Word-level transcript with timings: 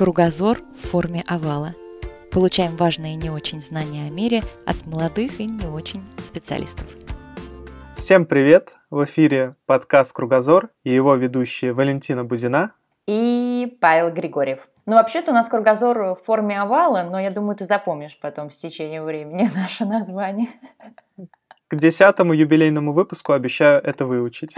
Кругозор 0.00 0.62
в 0.82 0.88
форме 0.88 1.22
овала. 1.26 1.74
Получаем 2.32 2.74
важные 2.74 3.12
и 3.12 3.16
не 3.16 3.28
очень 3.28 3.60
знания 3.60 4.06
о 4.06 4.10
мире 4.10 4.40
от 4.64 4.86
молодых 4.86 5.38
и 5.40 5.44
не 5.44 5.66
очень 5.66 6.02
специалистов. 6.26 6.86
Всем 7.98 8.24
привет! 8.24 8.76
В 8.88 9.04
эфире 9.04 9.52
подкаст 9.66 10.14
«Кругозор» 10.14 10.70
и 10.84 10.90
его 10.90 11.16
ведущие 11.16 11.74
Валентина 11.74 12.24
Бузина 12.24 12.72
и 13.06 13.76
Павел 13.78 14.10
Григорьев. 14.10 14.66
Ну, 14.86 14.96
вообще-то 14.96 15.32
у 15.32 15.34
нас 15.34 15.48
кругозор 15.48 16.14
в 16.14 16.24
форме 16.24 16.58
овала, 16.58 17.02
но 17.02 17.20
я 17.20 17.30
думаю, 17.30 17.56
ты 17.56 17.66
запомнишь 17.66 18.18
потом 18.22 18.50
с 18.50 18.56
течением 18.56 19.04
времени 19.04 19.50
наше 19.54 19.84
название. 19.84 20.48
К 21.68 21.76
десятому 21.76 22.32
юбилейному 22.32 22.94
выпуску 22.94 23.34
обещаю 23.34 23.82
это 23.84 24.06
выучить. 24.06 24.56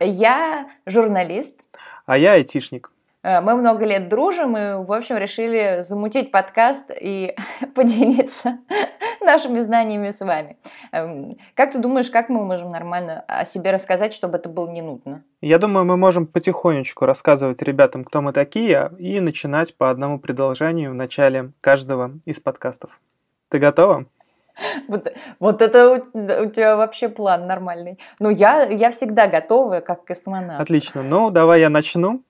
Я 0.00 0.70
журналист. 0.86 1.60
А 2.06 2.16
я 2.16 2.32
айтишник. 2.32 2.90
Э, 3.22 3.40
мы 3.40 3.54
много 3.54 3.84
лет 3.84 4.08
дружим 4.08 4.56
и, 4.56 4.74
в 4.84 4.92
общем, 4.92 5.16
решили 5.16 5.82
замутить 5.82 6.30
подкаст 6.30 6.90
и 6.98 7.34
поделиться 7.74 8.58
нашими 9.20 9.60
знаниями 9.60 10.10
с 10.10 10.20
вами. 10.20 10.56
Эм, 10.92 11.36
как 11.54 11.72
ты 11.72 11.78
думаешь, 11.78 12.10
как 12.10 12.28
мы 12.28 12.44
можем 12.44 12.70
нормально 12.70 13.24
о 13.28 13.44
себе 13.44 13.72
рассказать, 13.72 14.14
чтобы 14.14 14.38
это 14.38 14.48
было 14.48 14.68
не 14.70 14.82
нудно? 14.82 15.22
Я 15.40 15.58
думаю, 15.58 15.84
мы 15.84 15.96
можем 15.96 16.26
потихонечку 16.26 17.04
рассказывать 17.04 17.62
ребятам, 17.62 18.04
кто 18.04 18.22
мы 18.22 18.32
такие, 18.32 18.90
и 18.98 19.20
начинать 19.20 19.76
по 19.76 19.90
одному 19.90 20.18
предложению 20.18 20.92
в 20.92 20.94
начале 20.94 21.52
каждого 21.60 22.12
из 22.24 22.40
подкастов. 22.40 22.98
Ты 23.48 23.58
готова? 23.58 24.06
Вот, 24.88 25.06
вот 25.38 25.62
это 25.62 25.90
у, 25.90 26.18
у 26.18 26.50
тебя 26.50 26.76
вообще 26.76 27.08
план 27.08 27.46
нормальный. 27.46 27.98
Ну, 28.18 28.30
я, 28.30 28.64
я 28.64 28.90
всегда 28.90 29.26
готова, 29.26 29.80
как 29.80 30.04
космонавт. 30.04 30.60
Отлично. 30.60 31.02
Ну, 31.02 31.30
давай 31.30 31.60
я 31.60 31.70
начну. 31.70 32.22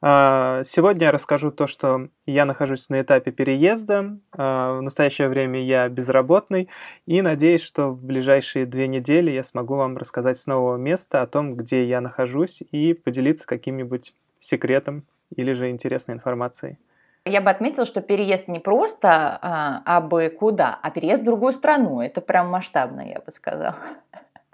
А, 0.00 0.62
сегодня 0.64 1.06
я 1.06 1.12
расскажу 1.12 1.50
то, 1.50 1.66
что 1.66 2.08
я 2.24 2.44
нахожусь 2.44 2.88
на 2.88 3.00
этапе 3.00 3.32
переезда. 3.32 4.16
А, 4.36 4.78
в 4.78 4.82
настоящее 4.82 5.28
время 5.28 5.62
я 5.64 5.88
безработный 5.88 6.68
и 7.06 7.20
надеюсь, 7.20 7.62
что 7.62 7.88
в 7.88 8.04
ближайшие 8.04 8.64
две 8.64 8.86
недели 8.86 9.30
я 9.30 9.42
смогу 9.42 9.74
вам 9.74 9.96
рассказать 9.96 10.38
с 10.38 10.46
нового 10.46 10.76
места 10.76 11.22
о 11.22 11.26
том, 11.26 11.56
где 11.56 11.84
я 11.84 12.00
нахожусь 12.00 12.62
и 12.70 12.94
поделиться 12.94 13.46
каким-нибудь 13.46 14.14
секретом 14.38 15.04
или 15.34 15.52
же 15.52 15.70
интересной 15.70 16.14
информацией. 16.14 16.78
Я 17.24 17.40
бы 17.40 17.50
отметила, 17.50 17.84
что 17.84 18.00
переезд 18.00 18.46
не 18.46 18.60
просто 18.60 19.38
а, 19.42 19.82
а 19.84 20.00
бы 20.00 20.28
куда, 20.30 20.78
а 20.80 20.90
переезд 20.90 21.22
в 21.22 21.26
другую 21.26 21.52
страну. 21.52 22.00
Это 22.00 22.20
прям 22.20 22.48
масштабно, 22.48 23.00
я 23.00 23.18
бы 23.18 23.30
сказала. 23.30 23.76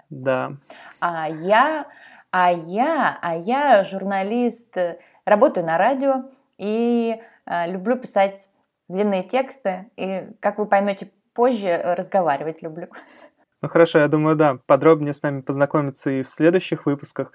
Да. 0.09 0.53
А 0.99 1.29
я, 1.29 1.85
а 2.31 2.51
я, 2.51 3.17
а 3.21 3.35
я 3.35 3.83
журналист 3.83 4.77
Работаю 5.25 5.65
на 5.65 5.77
радио 5.77 6.25
и 6.57 7.19
э, 7.45 7.71
люблю 7.71 7.97
писать 7.97 8.47
длинные 8.87 9.23
тексты. 9.23 9.89
И, 9.97 10.27
как 10.39 10.59
вы 10.59 10.65
поймете 10.67 11.09
позже, 11.33 11.81
разговаривать 11.97 12.61
люблю. 12.61 12.87
Ну 13.61 13.69
хорошо, 13.69 13.97
я 13.97 14.07
думаю, 14.07 14.35
да, 14.35 14.59
подробнее 14.67 15.13
с 15.15 15.23
нами 15.23 15.41
познакомиться 15.41 16.11
и 16.11 16.21
в 16.21 16.29
следующих 16.29 16.85
выпусках. 16.85 17.31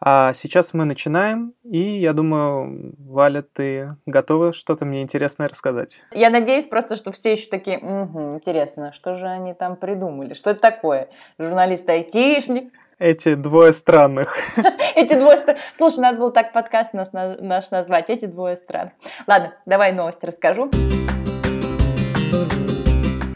А 0.00 0.32
сейчас 0.32 0.74
мы 0.74 0.84
начинаем, 0.84 1.54
и 1.64 1.80
я 1.80 2.12
думаю, 2.12 2.94
Валя, 2.98 3.42
ты 3.42 3.96
готова 4.06 4.52
что-то 4.52 4.84
мне 4.84 5.02
интересное 5.02 5.48
рассказать? 5.48 6.04
Я 6.12 6.30
надеюсь 6.30 6.66
просто, 6.66 6.94
что 6.94 7.10
все 7.10 7.32
еще 7.32 7.48
такие, 7.48 7.78
угу, 7.78 8.36
интересно, 8.36 8.92
что 8.92 9.16
же 9.16 9.26
они 9.26 9.54
там 9.54 9.74
придумали, 9.74 10.34
что 10.34 10.50
это 10.50 10.60
такое? 10.60 11.08
Журналист-айтишник, 11.38 12.72
эти 12.98 13.34
двое 13.34 13.72
странных. 13.72 14.36
Эти 14.94 15.14
двое 15.14 15.38
странных. 15.38 15.62
Слушай, 15.74 16.00
надо 16.00 16.18
было 16.18 16.30
так 16.30 16.52
подкаст 16.52 16.92
нас, 16.92 17.10
наш 17.12 17.70
назвать. 17.70 18.10
Эти 18.10 18.26
двое 18.26 18.56
странных. 18.56 18.92
Ладно, 19.26 19.54
давай 19.66 19.92
новости 19.92 20.26
расскажу. 20.26 20.70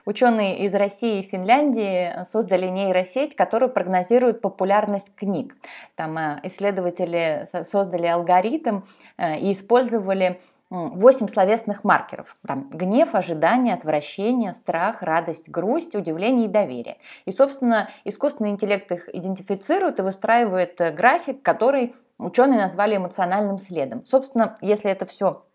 Ученые 0.06 0.60
из 0.60 0.72
России 0.72 1.18
и 1.18 1.28
Финляндии 1.28 2.22
создали 2.22 2.68
нейросеть, 2.68 3.34
которая 3.34 3.68
прогнозирует 3.68 4.40
популярность 4.40 5.12
книг. 5.16 5.56
Там 5.96 6.16
э, 6.16 6.38
исследователи 6.44 7.44
создали 7.64 8.06
алгоритм 8.06 8.82
э, 9.18 9.40
и 9.40 9.50
использовали 9.50 10.38
8 10.70 11.28
словесных 11.28 11.84
маркеров. 11.84 12.36
Там 12.46 12.68
гнев, 12.70 13.14
ожидание, 13.14 13.74
отвращение, 13.74 14.52
страх, 14.52 15.02
радость, 15.02 15.48
грусть, 15.48 15.94
удивление 15.94 16.46
и 16.46 16.48
доверие. 16.48 16.98
И, 17.24 17.32
собственно, 17.32 17.88
искусственный 18.04 18.50
интеллект 18.50 18.90
их 18.90 19.08
идентифицирует 19.14 20.00
и 20.00 20.02
выстраивает 20.02 20.80
э, 20.80 20.90
график, 20.90 21.42
который 21.42 21.94
ученые 22.18 22.60
назвали 22.60 22.96
эмоциональным 22.96 23.58
следом. 23.58 24.04
Собственно, 24.06 24.56
если 24.60 24.90
это 24.90 25.06
все 25.06 25.45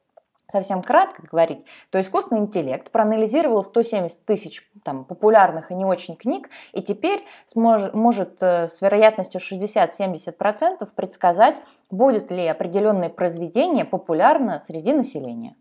совсем 0.52 0.84
кратко 0.84 1.24
говорить, 1.24 1.66
то 1.90 2.00
искусственный 2.00 2.42
интеллект 2.42 2.92
проанализировал 2.92 3.64
170 3.64 4.26
тысяч 4.26 4.70
там, 4.84 5.06
популярных 5.06 5.72
и 5.72 5.76
не 5.76 5.86
очень 5.86 6.16
книг, 6.16 6.50
и 6.74 6.82
теперь 6.82 7.24
сможет, 7.48 7.94
может 7.94 8.42
э, 8.42 8.68
с 8.68 8.82
вероятностью 8.82 9.42
60-70% 9.42 10.88
предсказать, 10.96 11.56
будет 11.90 12.32
ли 12.32 12.46
определенное 12.46 13.10
произведение 13.10 13.86
популярно 13.86 14.60
среди 14.60 14.94
населения. 14.94 15.56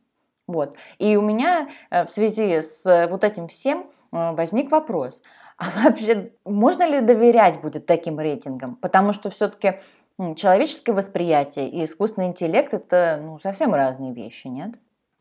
Вот. 0.46 0.76
И 0.98 1.16
у 1.16 1.22
меня 1.22 1.68
э, 1.90 2.04
в 2.04 2.10
связи 2.10 2.60
с 2.60 2.84
э, 2.84 3.06
вот 3.06 3.24
этим 3.24 3.48
всем 3.48 3.86
возник 4.12 4.72
вопрос, 4.72 5.22
а 5.60 5.66
вообще 5.84 6.32
можно 6.46 6.84
ли 6.84 7.02
доверять 7.02 7.60
будет 7.60 7.84
таким 7.84 8.18
рейтингам? 8.18 8.76
Потому 8.76 9.12
что 9.12 9.28
все-таки 9.28 9.78
человеческое 10.36 10.92
восприятие 10.92 11.68
и 11.70 11.84
искусственный 11.84 12.28
интеллект 12.28 12.74
это 12.74 13.20
ну, 13.22 13.38
совсем 13.38 13.74
разные 13.74 14.12
вещи, 14.12 14.48
нет? 14.48 14.74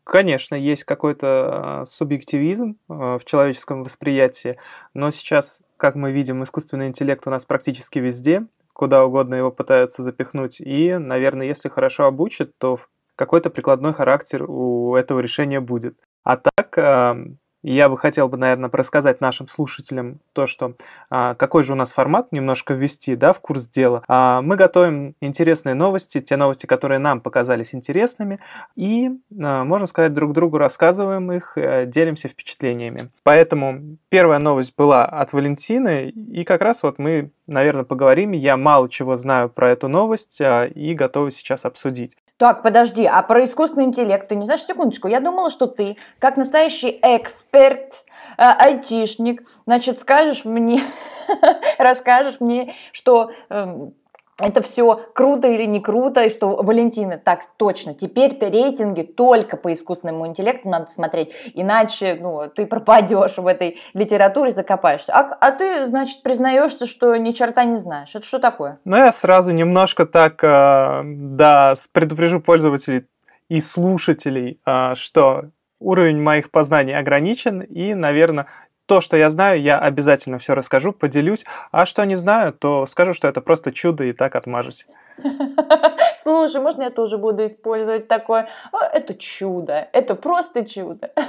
Конечно, 0.04 0.54
есть 0.54 0.84
какой-то 0.84 1.80
а, 1.82 1.86
субъективизм 1.86 2.76
а, 2.88 3.18
в 3.18 3.24
человеческом 3.24 3.84
восприятии, 3.84 4.58
но 4.94 5.10
сейчас, 5.10 5.62
как 5.76 5.94
мы 5.94 6.10
видим, 6.12 6.42
искусственный 6.42 6.88
интеллект 6.88 7.26
у 7.26 7.30
нас 7.30 7.44
практически 7.44 7.98
везде, 7.98 8.46
куда 8.72 9.04
угодно 9.04 9.36
его 9.36 9.50
пытаются 9.50 10.02
запихнуть, 10.02 10.60
и, 10.60 10.96
наверное, 10.96 11.46
если 11.46 11.68
хорошо 11.68 12.06
обучат, 12.06 12.50
то 12.58 12.80
какой-то 13.14 13.50
прикладной 13.50 13.92
характер 13.92 14.44
у 14.50 14.96
этого 14.96 15.20
решения 15.20 15.60
будет. 15.60 15.96
А 16.24 16.38
так, 16.38 17.26
я 17.62 17.88
бы 17.88 17.98
хотел 17.98 18.28
бы, 18.28 18.36
наверное, 18.36 18.70
рассказать 18.72 19.20
нашим 19.20 19.48
слушателям 19.48 20.20
то, 20.32 20.46
что 20.46 20.74
а, 21.10 21.34
какой 21.34 21.62
же 21.62 21.72
у 21.72 21.76
нас 21.76 21.92
формат 21.92 22.32
немножко 22.32 22.74
ввести, 22.74 23.16
да, 23.16 23.32
в 23.32 23.40
курс 23.40 23.68
дела. 23.68 24.02
А, 24.08 24.40
мы 24.42 24.56
готовим 24.56 25.14
интересные 25.20 25.74
новости, 25.74 26.20
те 26.20 26.36
новости, 26.36 26.66
которые 26.66 26.98
нам 26.98 27.20
показались 27.20 27.74
интересными, 27.74 28.40
и, 28.76 29.10
а, 29.42 29.64
можно 29.64 29.86
сказать, 29.86 30.12
друг 30.14 30.32
другу 30.32 30.58
рассказываем 30.58 31.30
их, 31.32 31.52
а, 31.56 31.84
делимся 31.84 32.28
впечатлениями. 32.28 33.10
Поэтому 33.22 33.96
первая 34.08 34.38
новость 34.38 34.74
была 34.76 35.04
от 35.04 35.32
Валентины, 35.32 36.08
и 36.08 36.44
как 36.44 36.62
раз 36.62 36.82
вот 36.82 36.98
мы, 36.98 37.30
наверное, 37.46 37.84
поговорим. 37.84 38.32
Я 38.32 38.56
мало 38.56 38.88
чего 38.88 39.16
знаю 39.16 39.50
про 39.50 39.70
эту 39.70 39.88
новость 39.88 40.40
а, 40.40 40.64
и 40.64 40.94
готовы 40.94 41.30
сейчас 41.30 41.64
обсудить. 41.64 42.16
Так, 42.40 42.62
подожди, 42.62 43.04
а 43.04 43.20
про 43.20 43.44
искусственный 43.44 43.84
интеллект 43.84 44.26
ты 44.26 44.34
не 44.34 44.46
знаешь? 44.46 44.64
Секундочку, 44.64 45.08
я 45.08 45.20
думала, 45.20 45.50
что 45.50 45.66
ты, 45.66 45.98
как 46.18 46.38
настоящий 46.38 46.98
эксперт, 47.02 48.06
э, 48.38 48.42
айтишник, 48.42 49.46
значит, 49.66 50.00
скажешь 50.00 50.46
мне, 50.46 50.80
расскажешь 51.78 52.40
мне, 52.40 52.72
что 52.92 53.30
эм, 53.50 53.92
это 54.40 54.62
все 54.62 55.00
круто 55.14 55.48
или 55.48 55.64
не 55.64 55.80
круто, 55.80 56.24
и 56.24 56.28
что, 56.28 56.56
Валентина, 56.56 57.18
так 57.18 57.40
точно, 57.56 57.94
теперь-то 57.94 58.48
рейтинги 58.48 59.02
только 59.02 59.56
по 59.56 59.72
искусственному 59.72 60.26
интеллекту 60.26 60.68
надо 60.68 60.86
смотреть, 60.86 61.32
иначе 61.54 62.18
ну, 62.20 62.48
ты 62.54 62.66
пропадешь 62.66 63.36
в 63.36 63.46
этой 63.46 63.78
литературе, 63.94 64.50
закопаешься. 64.50 65.12
А, 65.12 65.36
а 65.40 65.50
ты, 65.52 65.86
значит, 65.86 66.22
признаешься, 66.22 66.86
что 66.86 67.16
ни 67.16 67.32
черта 67.32 67.64
не 67.64 67.76
знаешь. 67.76 68.14
Это 68.14 68.24
что 68.24 68.38
такое? 68.38 68.78
Ну, 68.84 68.96
я 68.96 69.12
сразу 69.12 69.52
немножко 69.52 70.06
так, 70.06 70.42
э, 70.42 71.02
да, 71.04 71.74
предупрежу 71.92 72.40
пользователей 72.40 73.06
и 73.48 73.60
слушателей, 73.60 74.60
э, 74.66 74.94
что 74.96 75.50
уровень 75.80 76.20
моих 76.20 76.50
познаний 76.50 76.96
ограничен, 76.96 77.60
и, 77.60 77.94
наверное, 77.94 78.46
то, 78.90 79.00
что 79.00 79.16
я 79.16 79.30
знаю, 79.30 79.62
я 79.62 79.78
обязательно 79.78 80.40
все 80.40 80.52
расскажу, 80.56 80.92
поделюсь. 80.92 81.44
А 81.70 81.86
что 81.86 82.04
не 82.04 82.16
знаю, 82.16 82.52
то 82.52 82.86
скажу, 82.86 83.14
что 83.14 83.28
это 83.28 83.40
просто 83.40 83.70
чудо 83.70 84.02
и 84.02 84.12
так 84.12 84.34
отмажусь. 84.34 84.88
Слушай, 86.18 86.60
можно 86.60 86.82
я 86.82 86.90
тоже 86.90 87.16
буду 87.16 87.46
использовать 87.46 88.08
такое? 88.08 88.48
Это 88.92 89.14
чудо, 89.14 89.88
это 89.92 90.16
просто 90.16 90.64
чудо. 90.64 91.12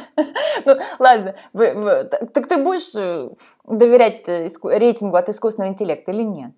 Ну, 0.65 0.77
ладно, 0.99 1.35
так 1.53 2.47
ты 2.47 2.57
будешь 2.57 2.93
э, 2.95 3.29
доверять 3.65 4.27
э, 4.27 4.47
рейтингу 4.63 5.15
от 5.15 5.29
искусственного 5.29 5.71
интеллекта 5.71 6.11
или 6.11 6.23
нет? 6.23 6.51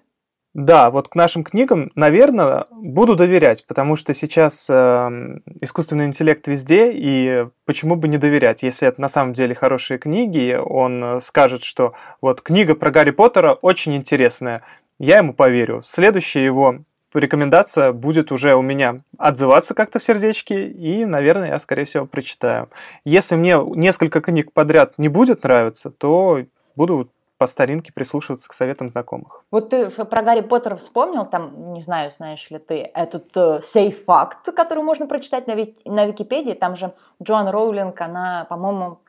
Да, 0.54 0.92
вот 0.92 1.08
к 1.08 1.16
нашим 1.16 1.44
книгам, 1.44 1.92
наверное, 1.96 2.68
буду 2.70 3.16
доверять, 3.16 3.66
потому 3.66 3.96
что 3.96 4.14
сейчас 4.14 4.70
э, 4.70 5.40
искусственный 5.62 6.06
интеллект 6.06 6.48
везде, 6.48 6.92
и 6.94 7.48
почему 7.66 7.96
бы 7.96 8.08
не 8.08 8.20
доверять, 8.20 8.62
если 8.62 8.88
это 8.88 9.02
на 9.02 9.10
самом 9.10 9.34
деле 9.34 9.56
хорошие 9.56 9.98
книги, 9.98 10.56
он 10.56 11.04
э, 11.04 11.22
скажет, 11.22 11.64
что 11.64 11.94
вот 12.22 12.42
книга 12.42 12.76
про 12.76 12.92
Гарри 12.92 13.10
Поттера 13.10 13.54
очень 13.54 13.96
интересная, 13.96 14.62
я 15.00 15.18
ему 15.18 15.34
поверю. 15.34 15.82
Следующая 15.84 16.46
его 16.46 16.82
рекомендация 17.16 17.92
будет 17.92 18.32
уже 18.32 18.54
у 18.54 18.62
меня 18.62 19.00
отзываться 19.18 19.74
как-то 19.74 19.98
в 19.98 20.04
сердечке, 20.04 20.68
и, 20.68 21.06
наверное, 21.06 21.50
я, 21.50 21.60
скорее 21.60 21.86
всего, 21.86 22.06
прочитаю. 22.06 22.70
Если 23.06 23.36
мне 23.36 23.58
несколько 23.76 24.22
книг 24.22 24.52
подряд 24.54 25.00
не 25.00 25.10
будет 25.10 25.44
нравиться, 25.44 25.90
то 25.90 26.46
буду 26.76 27.10
по 27.44 27.48
старинке 27.48 27.92
прислушиваться 27.92 28.48
к 28.48 28.54
советам 28.54 28.88
знакомых. 28.88 29.44
Вот 29.52 29.72
ты 29.72 29.90
про 29.90 30.22
Гарри 30.22 30.40
Поттера 30.40 30.78
вспомнил, 30.78 31.26
там, 31.26 31.66
не 31.66 31.82
знаю, 31.82 32.10
знаешь 32.10 32.50
ли 32.50 32.58
ты, 32.58 32.90
этот 32.94 33.36
э, 33.36 33.60
сейф-факт, 33.62 34.50
который 34.56 34.82
можно 34.82 35.08
прочитать 35.08 35.46
на, 35.46 35.56
ви- 35.56 35.76
на 35.84 36.06
Википедии, 36.06 36.54
там 36.54 36.78
же 36.78 36.94
Джоан 37.22 37.50
Роулинг, 37.50 38.00
она, 38.00 38.46
по-моему, 38.48 39.00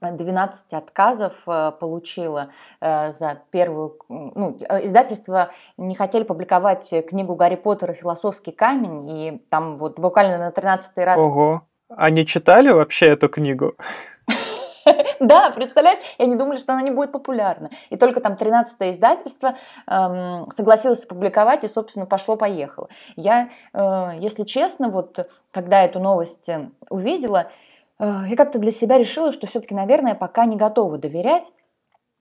12 0.00 0.72
отказов 0.72 1.42
э, 1.46 1.72
получила 1.78 2.48
э, 2.80 3.12
за 3.12 3.42
первую... 3.50 3.98
Ну, 4.08 4.56
э, 4.66 4.86
издательство 4.86 5.50
не 5.76 5.94
хотели 5.94 6.24
публиковать 6.24 6.94
книгу 7.06 7.34
Гарри 7.34 7.56
Поттера 7.56 7.92
«Философский 7.92 8.52
камень», 8.52 9.06
и 9.10 9.42
там 9.50 9.76
вот 9.76 9.98
буквально 9.98 10.38
на 10.38 10.50
13 10.50 10.96
раз... 11.04 11.20
Ого! 11.20 11.60
Они 11.90 12.24
читали 12.24 12.70
вообще 12.70 13.08
эту 13.08 13.28
книгу? 13.28 13.74
Да, 15.20 15.50
представляешь, 15.50 15.98
и 16.18 16.22
они 16.22 16.36
думали, 16.36 16.56
что 16.56 16.72
она 16.72 16.82
не 16.82 16.90
будет 16.90 17.12
популярна. 17.12 17.70
И 17.90 17.96
только 17.96 18.20
там 18.20 18.34
13-е 18.34 18.92
издательство 18.92 19.54
эм, 19.86 20.46
согласилось 20.50 21.04
публиковать, 21.04 21.64
и, 21.64 21.68
собственно, 21.68 22.06
пошло-поехало. 22.06 22.88
Я, 23.16 23.48
э, 23.72 24.10
если 24.20 24.44
честно, 24.44 24.88
вот 24.88 25.28
когда 25.50 25.82
эту 25.82 26.00
новость 26.00 26.48
увидела, 26.90 27.50
э, 27.98 28.22
я 28.28 28.36
как-то 28.36 28.58
для 28.58 28.70
себя 28.70 28.98
решила, 28.98 29.32
что 29.32 29.46
все-таки, 29.46 29.74
наверное, 29.74 30.14
пока 30.14 30.44
не 30.44 30.56
готова 30.56 30.98
доверять 30.98 31.52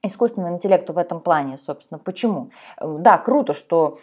искусственному 0.08 0.56
интеллекту 0.56 0.94
в 0.94 0.98
этом 0.98 1.20
плане, 1.20 1.58
собственно. 1.58 2.00
Почему? 2.00 2.50
Да, 2.82 3.18
круто, 3.18 3.54
что 3.54 3.98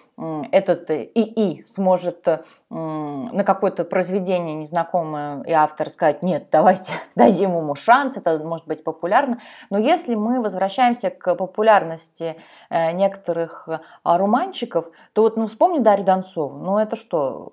этот 0.51 0.91
ИИ 0.91 1.65
сможет 1.67 2.27
на 2.71 3.45
какое-то 3.45 3.85
произведение 3.85 4.55
незнакомое 4.55 5.43
и 5.43 5.53
автор 5.53 5.91
сказать, 5.91 6.23
нет, 6.23 6.47
давайте 6.51 6.95
дадим 7.17 7.57
ему 7.57 7.75
шанс, 7.75 8.17
это 8.17 8.39
может 8.39 8.67
быть 8.67 8.83
популярно. 8.83 9.39
Но 9.71 9.79
если 9.79 10.15
мы 10.15 10.41
возвращаемся 10.41 11.11
к 11.11 11.35
популярности 11.35 12.37
э, 12.71 12.93
некоторых 12.93 13.69
романчиков, 14.05 14.91
то 15.13 15.23
вот, 15.23 15.37
ну, 15.37 15.47
вспомни 15.47 15.79
Дарью 15.81 16.07
Донцову, 16.07 16.57
ну, 16.57 16.79
это 16.79 16.97
что? 16.97 17.53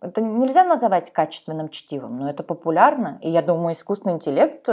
Это 0.00 0.20
нельзя 0.20 0.64
называть 0.64 1.12
качественным 1.12 1.70
чтивом, 1.70 2.18
но 2.18 2.30
это 2.30 2.42
популярно, 2.42 3.18
и 3.22 3.30
я 3.30 3.42
думаю, 3.42 3.74
искусственный 3.74 4.16
интеллект 4.16 4.68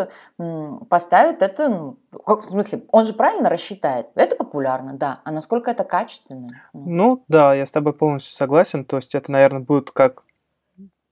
поставит 0.89 1.42
это, 1.42 1.69
ну, 1.69 1.98
в 2.12 2.42
смысле, 2.42 2.83
он 2.92 3.06
же 3.06 3.13
правильно 3.15 3.50
рассчитает. 3.50 4.07
Это 4.15 4.35
популярно, 4.35 4.94
да. 4.94 5.21
А 5.23 5.31
насколько 5.31 5.71
это 5.71 5.83
качественно? 5.83 6.62
Ну, 6.73 7.23
да, 7.27 7.53
я 7.53 7.65
с 7.65 7.71
тобой 7.71 7.94
полностью 7.94 8.33
согласен. 8.33 8.85
То 8.85 8.97
есть 8.97 9.15
это, 9.15 9.31
наверное, 9.31 9.62
будет 9.62 9.91
как 9.91 10.23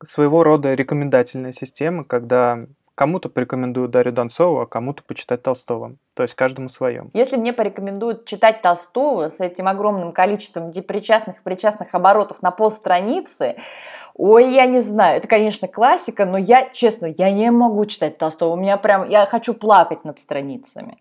своего 0.04 0.44
рода 0.44 0.74
рекомендательная 0.74 1.52
система, 1.52 2.04
когда 2.04 2.66
кому-то 2.96 3.30
порекомендуют 3.30 3.92
Дарью 3.92 4.14
Донцову, 4.14 4.60
а 4.60 4.68
кому-то 4.68 5.04
почитать 5.04 5.42
Толстого. 5.42 5.96
То 6.16 6.24
есть 6.24 6.36
каждому 6.36 6.70
своем. 6.70 7.10
Если 7.14 7.38
мне 7.38 7.54
порекомендуют 7.54 8.26
читать 8.26 8.62
Толстого 8.62 9.30
с 9.30 9.40
этим 9.40 9.68
огромным 9.68 10.12
количеством 10.12 10.72
депричастных 10.72 11.38
и 11.38 11.44
причастных 11.44 11.96
оборотов 11.96 12.42
на 12.42 12.52
полстраницы, 12.52 13.56
ой, 14.14 14.54
я 14.54 14.66
не 14.68 14.80
знаю, 14.80 15.18
это, 15.18 15.28
конечно, 15.28 15.68
классика, 15.68 16.26
но 16.26 16.38
я, 16.38 16.70
честно, 16.70 17.08
я 17.18 17.32
не 17.32 17.50
могу 17.52 17.86
читать 17.88 18.18
Толстого. 18.18 18.54
У 18.54 18.58
меня 18.58 18.78
прям, 18.78 19.10
я 19.10 19.26
хочу 19.26 19.54
плакать 19.54 20.04
над 20.04 20.20
страницами. 20.20 20.98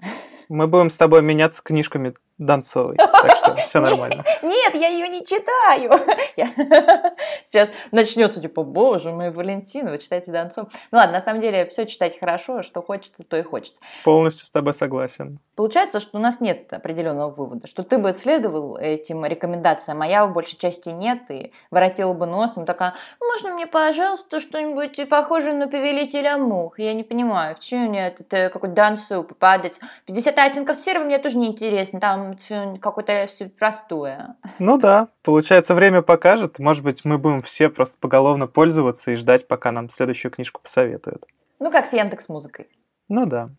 Мы 0.53 0.67
будем 0.67 0.91
с 0.91 0.99
тобой 0.99 1.23
меняться 1.23 1.63
книжками 1.63 2.13
Донцовой, 2.39 2.97
так 2.97 3.37
что 3.37 3.57
все 3.57 3.81
нормально. 3.81 4.25
Нет, 4.43 4.75
я 4.75 4.89
ее 4.89 5.09
не 5.09 5.25
читаю. 5.25 5.91
Сейчас 7.47 7.69
начнется 7.91 8.41
типа, 8.41 8.63
боже 8.63 9.11
мой, 9.11 9.31
Валентина, 9.31 9.91
вы 9.91 9.99
читаете 9.99 10.33
Донцов. 10.33 10.69
Ну 10.91 10.99
ладно, 10.99 11.15
на 11.15 11.21
самом 11.21 11.41
деле 11.41 11.67
все 11.67 11.87
читать 11.87 12.19
хорошо, 12.19 12.63
что 12.63 12.83
хочется, 12.83 13.23
то 13.25 13.37
и 13.37 13.43
хочется. 13.43 13.79
Полностью 14.05 14.47
с 14.47 14.51
тобой 14.51 14.75
согласен. 14.75 15.39
Получается, 15.55 16.01
что 16.01 16.19
у 16.19 16.21
нас 16.21 16.41
нет 16.41 16.73
определенного 16.73 17.31
вывода, 17.31 17.67
что 17.67 17.83
ты 17.83 17.99
бы 17.99 18.15
следовал 18.15 18.77
этим 18.77 19.25
рекомендациям, 19.25 20.01
а 20.01 20.07
я 20.07 20.27
в 20.27 20.33
большей 20.33 20.59
части 20.59 20.89
нет, 20.89 21.31
и 21.31 21.53
воротила 21.71 22.15
бы 22.15 22.25
носом, 22.25 22.65
такая, 22.65 22.95
можно 23.21 23.51
мне, 23.51 23.67
пожалуйста, 23.67 24.41
что-нибудь 24.41 25.09
похожее 25.09 25.55
на 25.55 25.69
повелителя 25.69 26.39
мух? 26.39 26.79
Я 26.79 26.95
не 26.95 27.05
понимаю, 27.05 27.55
почему 27.57 27.89
мне 27.89 28.09
это 28.09 28.49
какой-то 28.49 28.75
Донцов 28.75 29.29
попадать? 29.29 29.79
50 30.07 30.39
оттенков 30.39 30.79
серого 30.79 31.05
мне 31.05 31.19
тоже 31.19 31.37
не 31.37 31.49
интересно, 31.49 32.01
там 32.23 32.37
все 32.37 32.79
какое-то 32.81 33.27
все 33.35 33.49
простое. 33.49 34.37
Ну 34.59 34.79
да, 34.79 35.09
получается, 35.23 35.75
время 35.75 36.03
покажет. 36.03 36.59
Может 36.59 36.83
быть, 36.83 37.05
мы 37.05 37.19
будем 37.19 37.43
все 37.43 37.69
просто 37.69 37.99
поголовно 37.99 38.47
пользоваться 38.47 39.11
и 39.11 39.15
ждать, 39.15 39.49
пока 39.49 39.73
нам 39.73 39.89
следующую 39.89 40.31
книжку 40.31 40.61
посоветуют. 40.63 41.27
Ну, 41.59 41.71
как 41.71 41.87
с 41.87 41.93
Яндекс 41.93 42.29
Музыкой. 42.29 42.69
Ну 43.09 43.27
да. 43.27 43.51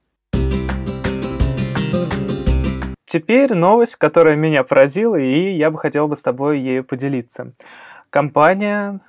Теперь 3.06 3.54
новость, 3.54 3.96
которая 3.98 4.36
меня 4.36 4.64
поразила, 4.64 5.16
и 5.16 5.52
я 5.52 5.70
бы 5.70 5.78
хотел 5.78 6.08
бы 6.08 6.16
с 6.16 6.22
тобой 6.22 6.60
ею 6.60 6.84
поделиться. 6.84 7.54
Компания 8.10 9.02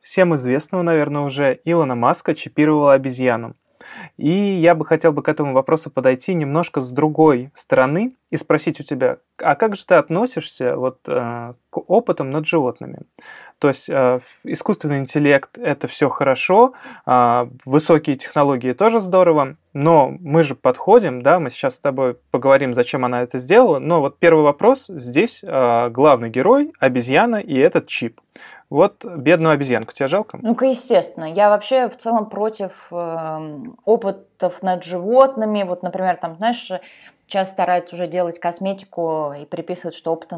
всем 0.00 0.34
известного, 0.34 0.82
наверное, 0.82 1.22
уже 1.22 1.60
Илона 1.64 1.94
Маска 1.94 2.34
чипировала 2.34 2.94
обезьяну. 2.94 3.54
И 4.16 4.30
я 4.30 4.74
бы 4.74 4.84
хотел 4.84 5.12
бы 5.12 5.22
к 5.22 5.28
этому 5.28 5.52
вопросу 5.52 5.90
подойти 5.90 6.34
немножко 6.34 6.80
с 6.80 6.90
другой 6.90 7.50
стороны 7.54 8.14
и 8.30 8.36
спросить 8.36 8.80
у 8.80 8.82
тебя, 8.82 9.18
а 9.38 9.54
как 9.54 9.76
же 9.76 9.84
ты 9.86 9.94
относишься 9.94 10.76
вот, 10.76 10.98
э, 11.06 11.54
к 11.70 11.78
опытам 11.90 12.30
над 12.30 12.46
животными? 12.46 13.00
То 13.58 13.68
есть 13.68 13.88
э, 13.88 14.20
искусственный 14.44 14.98
интеллект– 14.98 15.58
это 15.58 15.86
все 15.88 16.08
хорошо, 16.08 16.72
э, 17.06 17.48
высокие 17.64 18.16
технологии 18.16 18.72
тоже 18.72 19.00
здорово, 19.00 19.56
но 19.72 20.16
мы 20.20 20.42
же 20.42 20.54
подходим, 20.54 21.22
да, 21.22 21.40
мы 21.40 21.50
сейчас 21.50 21.76
с 21.76 21.80
тобой 21.80 22.16
поговорим, 22.30 22.72
зачем 22.72 23.04
она 23.04 23.22
это 23.22 23.38
сделала, 23.38 23.78
но 23.78 24.00
вот 24.00 24.18
первый 24.18 24.44
вопрос 24.44 24.86
здесь 24.88 25.42
э, 25.42 25.88
главный 25.90 26.30
герой– 26.30 26.72
обезьяна 26.80 27.36
и 27.36 27.56
этот 27.56 27.86
чип. 27.86 28.20
Вот 28.70 29.04
бедную 29.04 29.52
обезьянку 29.52 29.92
тебе 29.92 30.06
жалко? 30.06 30.38
Ну-ка, 30.40 30.66
естественно. 30.66 31.24
Я 31.24 31.50
вообще 31.50 31.88
в 31.88 31.96
целом 31.96 32.30
против 32.30 32.88
э, 32.92 33.64
опытов 33.84 34.62
над 34.62 34.84
животными. 34.84 35.64
Вот, 35.64 35.82
например, 35.82 36.16
там, 36.16 36.36
знаешь, 36.36 36.70
сейчас 37.26 37.50
стараются 37.50 37.96
уже 37.96 38.06
делать 38.06 38.38
косметику 38.38 39.34
и 39.38 39.44
приписывают, 39.44 39.96
что, 39.96 40.12
опыт, 40.12 40.32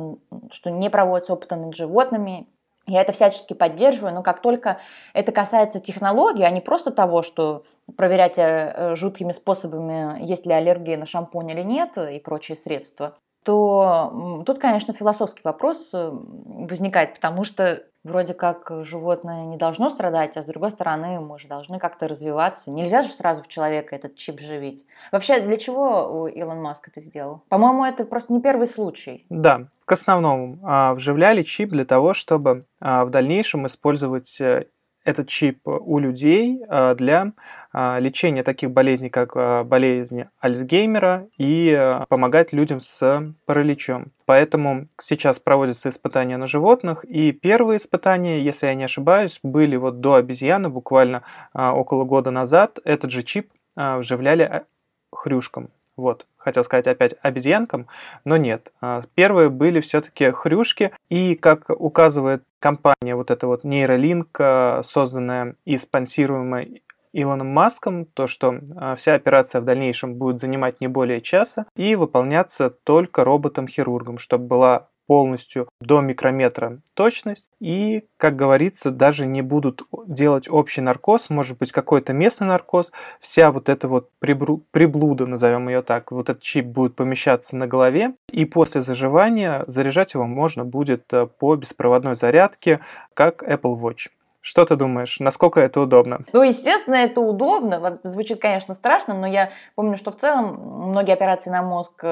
что 0.51 0.71
не 0.71 0.89
проводятся 0.89 1.35
опыты 1.35 1.57
над 1.57 1.77
животными. 1.77 2.47
Я 2.87 3.03
это 3.03 3.13
всячески 3.13 3.53
поддерживаю, 3.53 4.15
но 4.15 4.23
как 4.23 4.41
только 4.41 4.79
это 5.13 5.31
касается 5.31 5.79
технологий, 5.79 6.43
а 6.43 6.51
не 6.51 6.61
просто 6.61 6.91
того, 6.91 7.23
что 7.23 7.65
проверять 7.97 8.39
э, 8.39 8.95
жуткими 8.97 9.33
способами, 9.33 10.25
есть 10.25 10.47
ли 10.47 10.53
аллергия 10.53 10.97
на 10.97 11.05
шампунь 11.05 11.51
или 11.51 11.63
нет 11.63 11.99
и 11.99 12.19
прочие 12.19 12.57
средства, 12.57 13.15
то 13.43 14.43
тут, 14.47 14.59
конечно, 14.59 14.95
философский 14.95 15.43
вопрос 15.45 15.91
э, 15.93 16.11
возникает, 16.13 17.15
потому 17.15 17.45
что 17.45 17.83
вроде 18.05 18.35
как 18.35 18.71
животное 18.85 19.45
не 19.45 19.57
должно 19.57 19.91
страдать, 19.91 20.37
а 20.37 20.43
с 20.43 20.45
другой 20.45 20.71
стороны 20.71 21.21
мы 21.21 21.39
же 21.39 21.49
должны 21.49 21.79
как-то 21.79 22.09
развиваться. 22.09 22.71
Нельзя 22.71 23.03
же 23.03 23.09
сразу 23.09 23.43
в 23.43 23.49
человека 23.49 23.95
этот 23.95 24.17
чип 24.17 24.41
живить. 24.41 24.87
Вообще, 25.13 25.41
для 25.41 25.57
чего 25.57 26.29
Илон 26.29 26.61
Маск 26.61 26.89
это 26.89 27.01
сделал? 27.01 27.43
По-моему, 27.49 27.85
это 27.85 28.05
просто 28.05 28.33
не 28.33 28.41
первый 28.41 28.67
случай. 28.67 29.27
Да, 29.29 29.69
к 29.85 29.93
основному. 29.93 30.59
А, 30.63 30.95
вживляли 30.95 31.43
чип 31.43 31.71
для 31.71 31.85
того, 31.85 32.15
чтобы 32.15 32.67
а, 32.81 33.05
в 33.05 33.11
дальнейшем 33.11 33.67
использовать 33.67 34.41
э, 34.41 34.67
этот 35.05 35.29
чип 35.29 35.61
у 35.67 35.99
людей 35.99 36.63
а, 36.69 36.95
для 36.95 37.33
а, 37.73 37.99
лечения 37.99 38.43
таких 38.43 38.71
болезней, 38.71 39.11
как 39.11 39.33
а, 39.37 39.65
болезнь 39.65 40.25
Альцгеймера, 40.41 41.29
и 41.39 41.99
помогать 42.09 42.53
людям 42.53 42.81
с 42.81 43.25
параличом. 43.47 44.13
Поэтому 44.27 44.89
сейчас 45.01 45.39
проводятся 45.39 45.89
испытания 45.89 46.37
на 46.37 46.47
животных, 46.47 47.05
и 47.05 47.33
первые 47.33 47.79
испытания, 47.79 48.41
если 48.41 48.67
я 48.67 48.75
не 48.75 48.85
ошибаюсь, 48.85 49.41
были 49.43 49.77
вот 49.77 50.01
до 50.01 50.15
обезьяны, 50.15 50.69
буквально 50.69 51.23
около 51.53 52.05
года 52.05 52.31
назад. 52.31 52.79
Этот 52.85 53.11
же 53.11 53.23
чип 53.23 53.51
вживляли 53.77 54.65
хрюшкам. 55.13 55.71
Вот, 55.97 56.27
хотел 56.43 56.65
сказать 56.65 56.87
опять 56.87 57.15
обезьянкам, 57.23 57.87
но 58.25 58.37
нет. 58.37 58.73
А, 58.81 59.03
первые 59.15 59.51
были 59.51 59.81
все-таки 59.81 60.31
хрюшки, 60.31 60.93
и, 61.09 61.35
как 61.35 61.71
указывает 61.71 62.43
компания, 62.59 63.15
вот 63.15 63.31
эта 63.31 63.47
вот 63.47 63.65
нейролинк, 63.65 64.41
созданная 64.83 65.57
и 65.65 65.79
спонсируемая 65.79 66.69
Илоном 67.13 67.49
Маском, 67.49 68.07
то, 68.07 68.27
что 68.27 68.59
а, 68.77 68.97
вся 68.97 69.15
операция 69.15 69.61
в 69.61 69.65
дальнейшем 69.65 70.15
будет 70.15 70.41
занимать 70.41 70.81
не 70.81 70.89
более 70.89 71.21
часа 71.21 71.67
и 71.77 71.95
выполняться 71.95 72.71
только 72.71 73.25
роботом-хирургом, 73.25 74.19
чтобы 74.19 74.47
была 74.47 74.89
полностью 75.07 75.69
до 75.81 76.01
микрометра 76.01 76.81
точность. 76.95 77.49
И, 77.61 78.05
как 78.17 78.37
говорится, 78.37 78.91
даже 78.91 79.27
не 79.27 79.43
будут 79.43 79.83
делать 80.07 80.49
общий 80.49 80.81
наркоз, 80.81 81.31
может 81.31 81.59
быть, 81.59 81.73
какой-то 81.73 82.13
местный 82.13 82.47
наркоз. 82.47 82.93
Вся 83.21 83.53
вот 83.53 83.69
эта 83.69 83.89
вот 83.89 84.11
приблуда, 84.19 85.27
назовем 85.27 85.69
ее 85.69 85.83
так, 85.83 86.13
вот 86.13 86.29
этот 86.29 86.43
чип 86.43 86.67
будет 86.67 86.97
помещаться 86.97 87.57
на 87.57 87.67
голове. 87.67 88.15
И 88.31 88.45
после 88.45 88.83
заживания 88.83 89.65
заряжать 89.67 90.15
его 90.15 90.25
можно 90.25 90.65
будет 90.65 91.13
э, 91.13 91.27
по 91.27 91.57
беспроводной 91.57 92.15
зарядке, 92.15 92.81
как 93.15 93.43
Apple 93.43 93.79
Watch. 93.79 94.09
Что 94.43 94.65
ты 94.65 94.75
думаешь, 94.75 95.21
насколько 95.21 95.61
это 95.61 95.81
удобно? 95.81 96.25
Ну, 96.33 96.43
естественно, 96.43 96.97
это 96.97 97.21
удобно. 97.21 98.01
Звучит, 98.03 98.41
конечно, 98.41 98.75
страшно, 98.75 99.15
но 99.15 99.27
я 99.27 99.51
помню, 99.77 99.97
что 99.97 100.11
в 100.11 100.17
целом 100.17 100.89
многие 100.91 101.13
операции 101.13 101.49
на 101.49 101.63
мозг 101.63 102.05